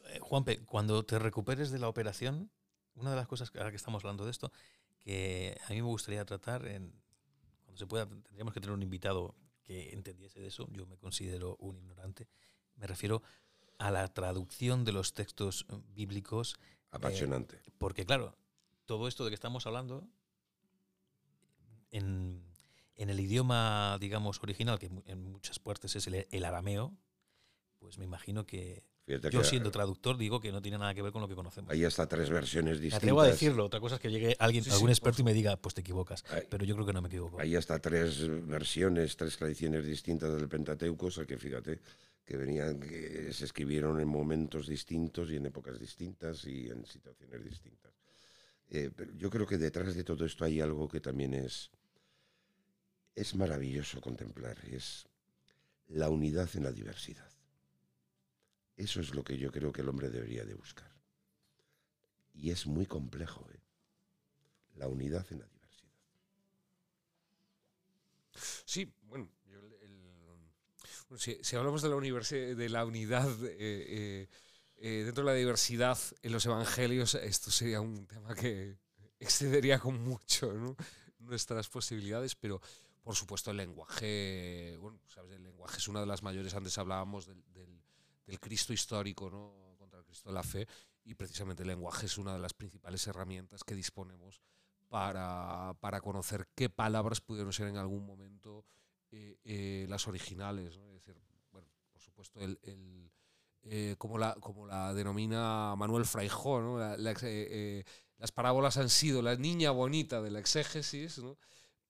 [0.05, 2.51] Eh, Juanpe, cuando te recuperes de la operación,
[2.95, 4.51] una de las cosas, ahora que estamos hablando de esto,
[4.99, 9.93] que a mí me gustaría tratar, cuando se pueda, tendríamos que tener un invitado que
[9.93, 12.29] entendiese de eso, yo me considero un ignorante,
[12.75, 13.21] me refiero
[13.79, 16.55] la traducción de los textos bíblicos.
[16.91, 17.55] Apasionante.
[17.57, 18.35] Eh, porque claro,
[18.85, 20.07] todo esto de que estamos hablando,
[21.91, 22.43] en,
[22.95, 26.95] en, el idioma, digamos, original, que en muchas partes es el, el arameo,
[27.79, 31.01] pues me imagino que Fíjate yo que siendo traductor digo que no tiene nada que
[31.01, 31.69] ver con lo que conocemos.
[31.71, 32.97] Hay hasta tres versiones Me distintas.
[32.99, 35.33] atrevo a decirlo, otra cosa es que llegue alguien, Sí, algún sí, experto y me
[35.33, 36.23] diga, pues te equivocas.
[36.29, 37.39] Hay- Pero yo creo que no me equivoco.
[37.39, 41.81] Hay hasta tres versiones, tres tradiciones distintas del Pentateuco, o sea que fíjate
[42.25, 47.43] que venían, que se escribieron en momentos distintos y en épocas distintas y en situaciones
[47.43, 47.93] distintas.
[48.69, 51.71] Eh, pero yo creo que detrás de todo esto hay algo que también es,
[53.15, 55.07] es maravilloso contemplar, es
[55.89, 57.29] la unidad en la diversidad.
[58.77, 60.91] Eso es lo que yo creo que el hombre debería de buscar.
[62.33, 63.61] Y es muy complejo, ¿eh?
[64.75, 65.93] la unidad en la diversidad.
[68.65, 70.41] Sí, bueno, yo el- el- bueno,
[71.17, 74.27] si, si hablamos de la, de unidad eh, eh,
[74.77, 78.77] eh, dentro de la diversidad en los evangelios, esto sería un tema que
[79.19, 80.53] excedería con mucho
[81.19, 82.61] nuestras posibilidades, pero
[83.01, 84.99] por supuesto el lenguaje, bueno,
[85.31, 89.75] el lenguaje es una de las mayores, antes hablábamos del Cristo histórico, ¿no?
[89.77, 90.67] contra el Cristo de la fe,
[91.05, 94.41] y precisamente el lenguaje es una de las principales herramientas que disponemos
[94.89, 98.65] para, para conocer qué palabras pudieron ser en algún momento
[99.15, 100.75] eh, eh, las originales.
[100.75, 100.87] ¿no?
[100.87, 101.15] Es decir,
[101.51, 103.11] bueno, por supuesto, el, el,
[103.61, 106.79] eh, como, la, como la denomina Manuel Fraijó, ¿no?
[106.79, 111.37] las parábolas han sido la niña bonita de la exégesis, ¿no?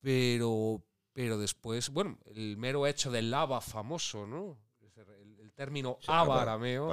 [0.01, 4.59] pero, pero después, bueno, el mero hecho del lava famoso, ¿no?
[5.39, 6.89] El, término aba arameo.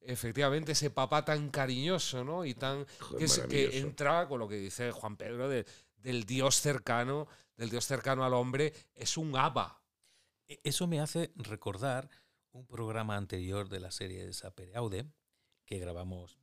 [0.00, 2.44] Efectivamente, ese papá tan cariñoso, ¿no?
[2.44, 2.84] Y tan.
[3.16, 8.24] que, que, entra con lo que dice Juan Pedro del Dios cercano, del Dios cercano
[8.24, 9.82] al hombre, es un aba.
[10.48, 12.08] E, eso me hace recordar
[12.52, 15.06] un programa anterior de la serie de Sapereaude,
[15.64, 16.38] que grabamos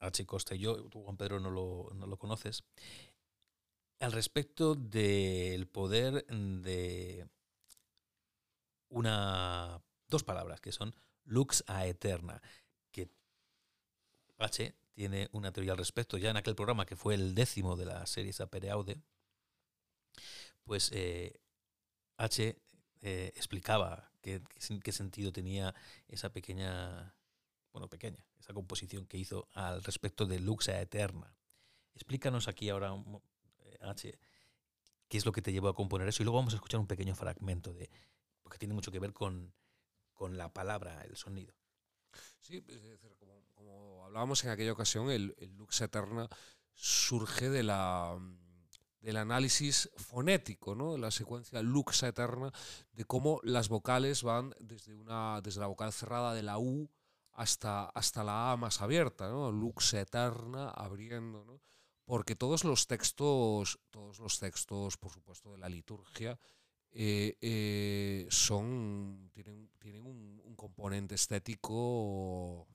[0.00, 0.26] H.
[0.26, 2.64] Costa y yo, tú Juan Pedro no lo, no lo conoces,
[4.00, 7.28] al respecto del poder de
[8.88, 10.94] una dos palabras que son
[11.24, 12.42] lux a eterna,
[12.90, 13.08] que
[14.38, 16.18] H tiene una teoría al respecto.
[16.18, 19.00] Ya en aquel programa que fue el décimo de la serie Sapereaude,
[20.64, 21.40] pues eh,
[22.16, 22.56] H
[23.00, 24.42] eh, explicaba qué,
[24.82, 25.74] qué sentido tenía
[26.08, 27.14] esa pequeña,
[27.72, 31.36] bueno, pequeña, esa composición que hizo al respecto de lux a eterna.
[31.94, 32.92] Explícanos aquí ahora
[33.80, 34.18] H,
[35.08, 36.86] qué es lo que te llevó a componer eso y luego vamos a escuchar un
[36.86, 37.90] pequeño fragmento de
[38.42, 39.52] porque tiene mucho que ver con,
[40.12, 41.54] con la palabra, el sonido.
[42.40, 42.64] Sí,
[43.54, 46.28] como, hablábamos en aquella ocasión, el, Lux Eterna
[46.74, 48.18] surge de la,
[49.02, 50.96] del análisis fonético, ¿no?
[50.96, 52.52] la secuencia Lux Eterna,
[52.92, 56.88] de cómo las vocales van desde, una, desde la vocal cerrada de la U
[57.32, 59.50] hasta, hasta la A más abierta, ¿no?
[59.50, 61.44] Lux Eterna, abriendo.
[61.44, 61.60] ¿no?
[62.04, 66.38] porque todos los textos, todos los textos, por supuesto, de la liturgia,
[66.90, 72.68] eh, eh, son, tienen, tienen un, componente estético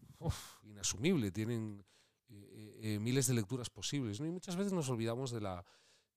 [0.63, 1.85] inasumible, tienen
[2.29, 4.19] eh, miles de lecturas posibles.
[4.19, 5.63] Y muchas veces nos olvidamos de la,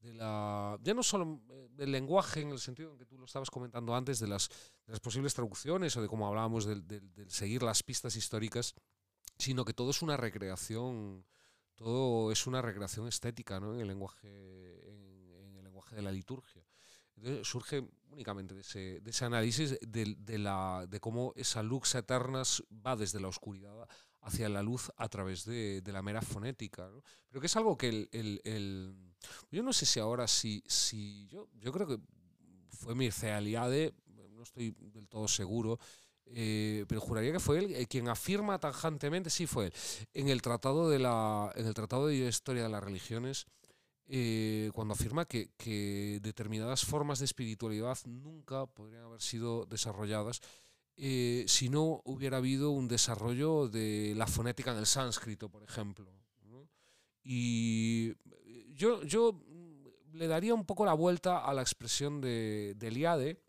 [0.02, 1.40] ya no solo
[1.70, 4.48] del lenguaje en el sentido en que tú lo estabas comentando antes, de las,
[5.02, 8.74] posibles traducciones o de cómo hablábamos de, seguir las pistas históricas,
[9.38, 11.24] sino que todo es una recreación
[11.74, 13.72] todo es una recreación estética ¿no?
[13.72, 14.28] en, el lenguaje,
[14.86, 16.62] en, el lenguaje de la liturgia.
[17.42, 22.42] surge únicamente de ese, análisis de, la, de cómo esa luz eterna
[22.86, 23.88] va desde la oscuridad
[24.20, 26.90] hacia la luz a través de, la mera fonética.
[27.28, 29.09] Pero que es algo que el,
[29.50, 31.98] Yo no sé si ahora, si, si yo, yo creo que
[32.68, 33.94] fue Mircea Eliade,
[34.40, 35.78] no estoy del todo seguro,
[36.32, 39.72] eh, pero juraría que fue él eh, quien afirma tajantemente, sí fue él,
[40.14, 43.46] en el Tratado de, la, en el tratado de Historia de las Religiones,
[44.06, 50.40] eh, cuando afirma que, que, determinadas formas de espiritualidad nunca podrían haber sido desarrolladas
[50.96, 56.12] si no hubiera habido un desarrollo de la fonética en el sánscrito, por ejemplo.
[57.22, 58.12] Y
[58.80, 59.40] yo, yo
[60.12, 63.40] le daría un poco la vuelta a la expresión de, de Eliade,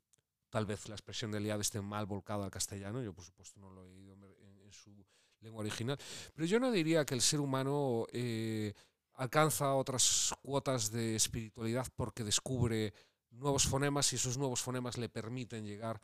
[0.52, 3.72] Tal vez la expresión de Eliade esté mal volcada al castellano, yo por supuesto no
[3.72, 4.92] lo he oído en, su
[5.40, 5.98] lengua original,
[6.34, 8.74] pero yo no diría que el ser humano eh,
[9.14, 12.94] alcanza otras cuotas de espiritualidad porque descubre
[13.32, 16.02] nuevos fonemas y esos nuevos fonemas le permiten llegar a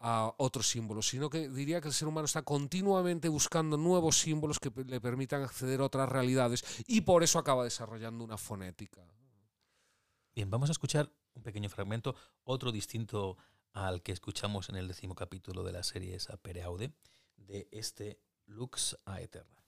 [0.00, 4.72] otros símbolos, sino que diría que el ser humano está continuamente buscando nuevos símbolos que
[4.86, 9.06] le permitan acceder a otras realidades y por eso acaba desarrollando una fonética.
[10.34, 13.36] Bien, vamos a escuchar un pequeño fragmento, otro distinto
[13.72, 16.94] al que escuchamos en el décimo capítulo de la serie esa Pereaude,
[17.36, 19.62] de este Lux a Eterna.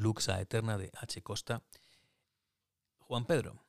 [0.00, 1.22] Luxa Eterna de H.
[1.22, 1.62] Costa.
[3.00, 3.62] Juan Pedro,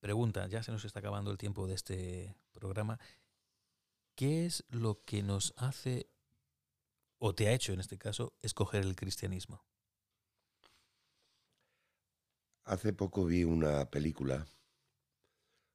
[0.00, 2.98] pregunta, ya se nos está acabando el tiempo de este programa,
[4.14, 6.08] ¿qué es lo que nos hace,
[7.18, 9.62] o te ha hecho en este caso, escoger el cristianismo?
[12.64, 14.46] Hace poco vi una película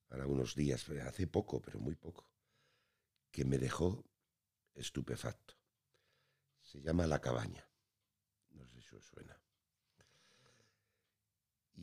[0.08, 2.26] para unos días, hace poco, pero muy poco,
[3.30, 4.04] que me dejó
[4.74, 5.54] estupefacto.
[6.64, 7.68] Se llama La cabaña.
[8.50, 9.40] No sé si os suena.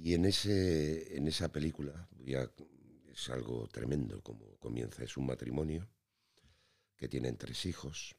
[0.01, 5.03] Y en, ese, en esa película es algo tremendo como comienza.
[5.03, 5.89] Es un matrimonio
[6.97, 8.17] que tienen tres hijos.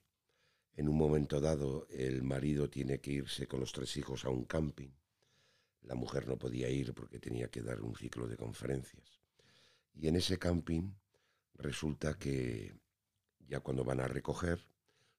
[0.73, 4.45] En un momento dado el marido tiene que irse con los tres hijos a un
[4.45, 4.91] camping.
[5.81, 9.21] La mujer no podía ir porque tenía que dar un ciclo de conferencias.
[9.93, 10.93] Y en ese camping
[11.53, 12.75] resulta que
[13.47, 14.65] ya cuando van a recoger,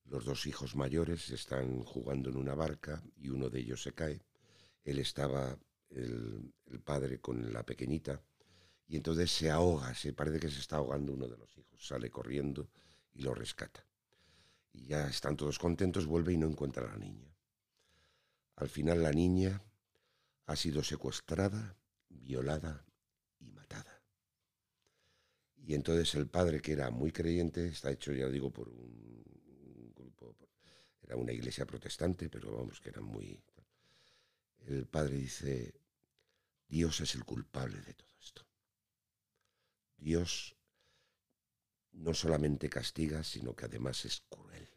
[0.04, 4.22] los dos hijos mayores están jugando en una barca y uno de ellos se cae.
[4.84, 5.58] Él estaba,
[5.90, 6.52] el,
[6.84, 8.22] padre, con la pequeñita
[8.86, 12.10] y entonces se ahoga, se parece que se está ahogando uno de los hijos, sale
[12.10, 12.70] corriendo
[13.12, 13.86] y lo rescata.
[14.72, 17.34] Y ya están todos contentos, vuelve y no encuentra a la niña.
[18.56, 19.62] Al final la niña
[20.46, 21.76] ha sido secuestrada,
[22.08, 22.84] violada
[23.38, 24.02] y matada.
[25.56, 29.10] Y entonces el padre, que era muy creyente, está hecho, ya digo, por un
[31.10, 33.42] era una iglesia protestante, pero vamos, que era muy...
[34.68, 35.74] El padre dice,
[36.70, 38.46] Dios es el culpable de todo esto.
[39.96, 40.54] Dios
[41.90, 44.68] no solamente castiga, sino que además es cruel.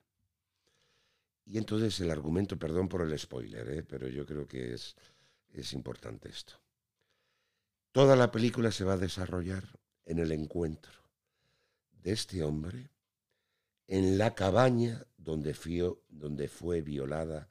[1.46, 3.84] Y entonces el argumento, perdón por el spoiler, ¿eh?
[3.84, 4.96] pero yo creo que es,
[5.50, 6.56] es importante esto.
[7.92, 9.64] Toda la película se va a desarrollar
[10.06, 11.00] en el encuentro
[11.92, 12.90] de este hombre
[13.88, 15.56] en la cabaña donde,
[16.10, 17.50] donde fue violada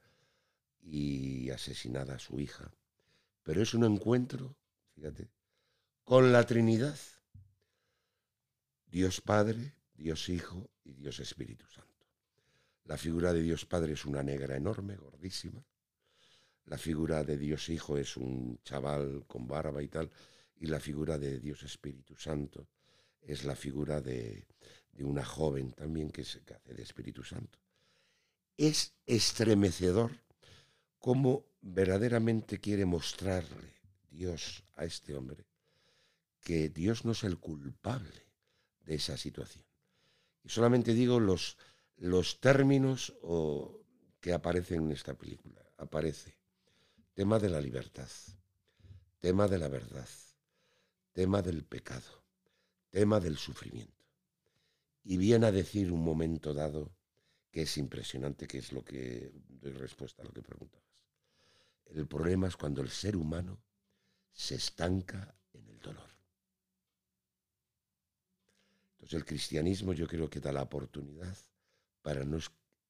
[0.81, 2.73] y asesinada su hija.
[3.43, 4.57] Pero es un encuentro,
[4.95, 5.29] fíjate,
[6.03, 6.97] con la Trinidad.
[8.87, 12.07] Dios Padre, Dios Hijo y Dios Espíritu Santo.
[12.85, 15.65] La figura de Dios Padre es una negra enorme, gordísima.
[16.65, 20.11] La figura de Dios Hijo es un chaval con barba y tal.
[20.57, 22.67] Y la figura de Dios Espíritu Santo
[23.21, 24.47] es la figura de,
[24.99, 27.59] una joven también que se hace de Espíritu Santo.
[28.57, 30.11] Es estremecedor
[30.99, 33.73] cómo verdaderamente quiere mostrarle
[34.11, 35.47] Dios a este hombre
[36.41, 38.21] que Dios no es el culpable
[38.85, 39.63] de esa situación.
[40.43, 41.57] Y solamente digo los,
[41.95, 43.81] los términos o,
[44.19, 45.61] que aparecen en esta película.
[45.77, 46.37] Aparece
[47.13, 48.09] tema de la libertad,
[49.19, 50.09] tema de la verdad,
[51.13, 52.23] tema del pecado,
[52.89, 54.03] tema del sufrimiento
[55.03, 56.91] y viene a decir un momento dado
[57.51, 60.92] que es impresionante, que es lo que doy respuesta a lo que preguntabas.
[61.85, 63.59] El problema es cuando el ser humano
[64.31, 66.09] se estanca en el dolor.
[68.93, 71.37] Entonces el cristianismo yo creo que da la oportunidad
[72.01, 72.39] para no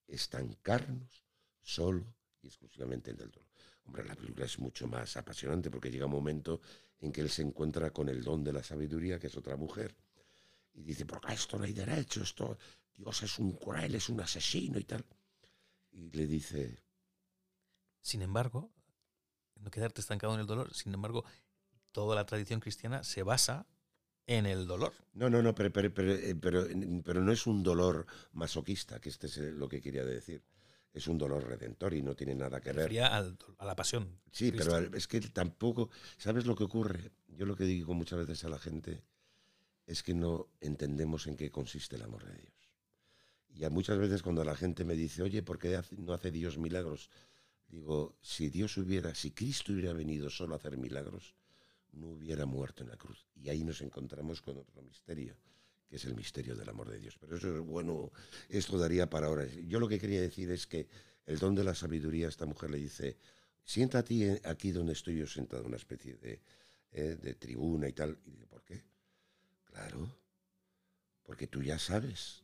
[0.07, 1.23] estancarnos
[1.61, 2.05] solo
[2.41, 3.49] y exclusivamente en el dolor.
[3.85, 6.61] Hombre, la película es mucho más apasionante porque llega un momento
[6.99, 9.93] en que él se encuentra con el don de la sabiduría, que es otra mujer,
[10.73, 12.57] y dice, porque esto no hay derecho, esto,
[12.95, 15.05] Dios es un cruel, es un asesino y tal.
[15.91, 16.81] Y le dice...
[18.01, 18.71] Sin embargo,
[19.63, 21.23] no quedarte estancado en el dolor, sin embargo,
[21.91, 23.65] toda la tradición cristiana se basa
[24.27, 24.93] en el dolor.
[25.13, 26.35] No, no, no, pero, pero, pero, eh,
[27.03, 30.43] pero, no es un dolor masoquista, que este es lo que quería decir.
[30.93, 32.99] Es un dolor redentor y no tiene nada que ver.
[32.99, 34.19] a la pasión.
[34.31, 35.89] Sí, pero es que tampoco.
[36.17, 37.11] ¿Sabes lo que ocurre?
[37.27, 39.03] Yo lo que digo muchas veces a la gente
[39.87, 42.53] es que no entendemos en qué consiste el amor de Dios.
[43.55, 47.09] Y muchas veces cuando la gente me dice, oye, ¿por qué no hace Dios milagros?
[47.73, 51.33] Digo, si Dios hubiera, si Cristo hubiera venido solo a hacer milagros,
[51.93, 53.25] no hubiera muerto en la cruz.
[53.33, 55.35] Y ahí nos encontramos con otro misterio,
[55.89, 57.17] que es el misterio del amor de Dios.
[57.19, 58.11] Pero eso es bueno,
[58.47, 59.47] esto daría para ahora.
[59.47, 60.87] Yo lo que quería decir es que
[61.25, 63.17] el don de la sabiduría, esta mujer le dice,
[63.63, 66.41] siéntate aquí donde estoy yo sentado, una especie de,
[66.91, 68.19] eh, de tribuna y tal.
[68.23, 68.83] Y dice, ¿por qué?
[69.65, 70.15] Claro,
[71.23, 72.43] porque tú ya sabes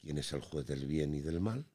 [0.00, 1.66] quién es el juez del bien y del mal.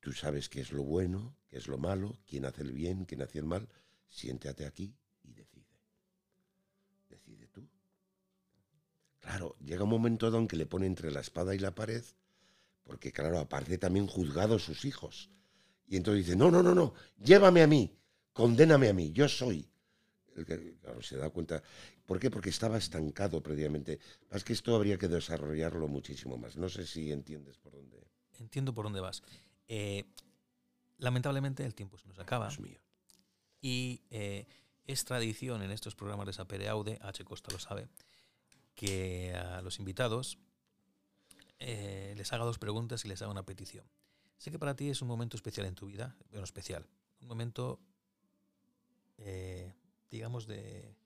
[0.00, 3.22] Tú sabes qué es lo bueno, qué es lo malo, quién hace el bien, quién
[3.22, 3.68] hace el mal.
[4.08, 5.66] Siéntate aquí y decide.
[7.08, 7.68] Decide tú.
[9.20, 12.02] Claro, llega un momento don que le pone entre la espada y la pared,
[12.84, 15.30] porque claro, aparte también juzgado sus hijos.
[15.86, 17.98] Y entonces dice, no, no, no, no, llévame a mí,
[18.32, 19.70] condéname a mí, yo soy
[20.80, 21.62] claro, se da cuenta.
[22.06, 22.30] ¿Por qué?
[22.30, 23.98] Porque estaba estancado previamente.
[24.30, 26.56] Es que esto habría que desarrollarlo muchísimo más.
[26.56, 27.98] No sé si entiendes por dónde.
[28.38, 29.22] Entiendo por dónde vas.
[29.72, 30.04] Eh,
[30.98, 32.48] lamentablemente el tiempo se nos acaba.
[32.48, 32.80] Dios mío.
[33.62, 34.48] Y eh,
[34.84, 37.24] es tradición en estos programas de Sapere Aude, H.
[37.24, 37.86] Costa lo sabe,
[38.74, 40.38] que a los invitados
[41.60, 43.86] eh, les haga dos preguntas y les haga una petición.
[44.38, 46.84] Sé que para ti es un momento especial en tu vida, bueno, especial,
[47.20, 47.80] un momento
[50.10, 50.96] digamos, de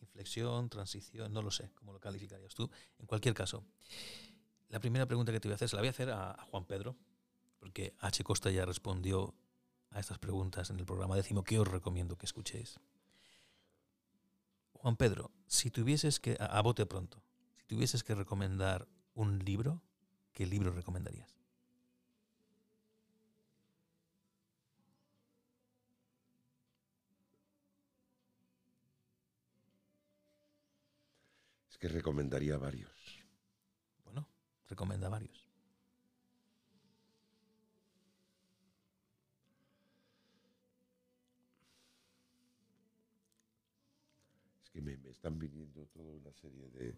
[0.00, 2.70] inflexión, transición, no lo sé cómo lo calificarías tú.
[3.00, 3.64] En cualquier caso,
[4.68, 6.44] la primera pregunta que te voy a hacer se la voy a hacer a, a
[6.44, 6.96] Juan Pedro,
[7.64, 8.22] porque H.
[8.24, 9.34] Costa ya respondió
[9.88, 12.78] a estas preguntas en el programa décimo que os recomiendo que escuchéis.
[14.74, 17.22] Juan Pedro, si tuvieses que, a, a bote pronto,
[17.56, 19.80] si tuvieses que recomendar un libro,
[20.34, 21.38] ¿qué libro recomendarías?
[31.70, 33.24] Es que recomendaría varios.
[34.04, 34.28] Bueno,
[34.68, 35.43] recomienda varios.
[44.74, 46.96] Que me, me están viniendo toda una serie de,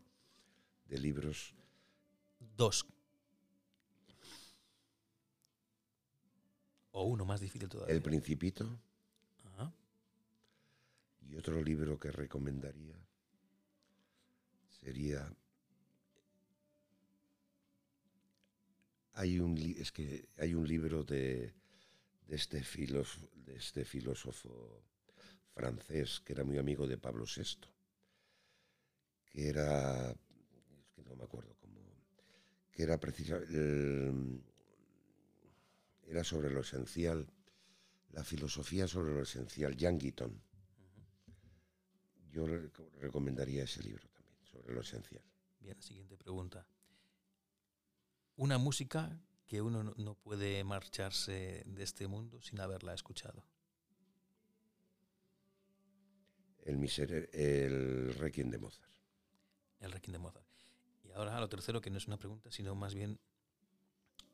[0.87, 1.55] de libros.
[2.57, 2.87] Dos.
[6.93, 7.95] O uno más difícil todavía.
[7.95, 8.81] El Principito
[9.45, 9.71] Ajá.
[11.29, 12.97] y otro libro que recomendaría
[14.81, 15.31] sería...
[19.13, 21.53] Hay un, es que hay un libro de,
[22.27, 24.83] de, este filósofo, de este filósofo
[25.57, 27.57] francés que era muy amigo de Pablo VI,
[29.25, 30.15] que era,
[30.95, 31.81] que no me acuerdo cómo,
[32.71, 34.43] que era precisamente,
[36.07, 37.27] era sobre lo esencial,
[38.11, 40.43] la filosofía sobre lo esencial, Jan Guiton.
[42.31, 42.47] Yo
[43.01, 45.23] recomendaría ese libro también, sobre lo esencial.
[45.59, 46.67] Bien, siguiente pregunta.
[48.37, 53.43] Una música que uno no- no puede marcharse de este mundo sin haberla escuchado.
[56.67, 58.91] El, misere- el Requiem de Mozart.
[59.81, 60.45] El Requiem de Mozart.
[61.05, 63.19] Y ahora lo tercero, que no es una pregunta, sino más bien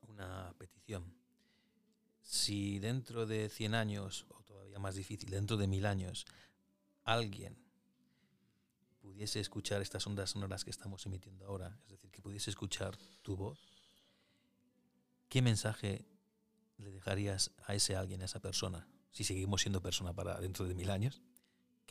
[0.08, 1.04] una petición.
[2.22, 6.24] Si dentro de 100 años, o todavía más difícil, dentro de mil años,
[7.04, 7.56] alguien
[9.00, 13.36] pudiese escuchar estas ondas sonoras que estamos emitiendo ahora, es decir, que pudiese escuchar tu
[13.36, 13.58] voz,
[15.28, 16.06] ¿qué mensaje
[16.78, 18.86] le dejarías a ese alguien, a esa persona?
[19.10, 21.20] Si seguimos siendo persona para dentro de mil años,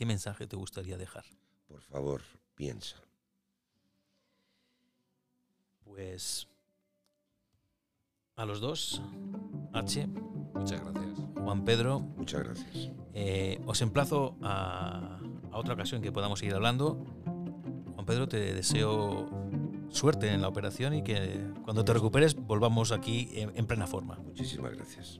[0.02, 1.24] ¿qué mensaje te gustaría dejar?
[1.68, 2.24] Por favor,
[2.56, 2.96] piensa.
[5.84, 6.48] Pues
[8.36, 9.00] a los dos,
[9.74, 10.08] H,
[10.56, 11.20] Muchas gracias.
[11.36, 12.90] Juan Pedro, Muchas gracias.
[13.14, 15.20] eh, os emplazo a,
[15.52, 16.96] a otra ocasión que podamos seguir hablando.
[17.94, 19.30] Juan Pedro, te deseo
[19.90, 24.16] suerte en la operación y que cuando te recuperes volvamos aquí en- en plena forma.
[24.16, 25.20] Muchísimas gracias.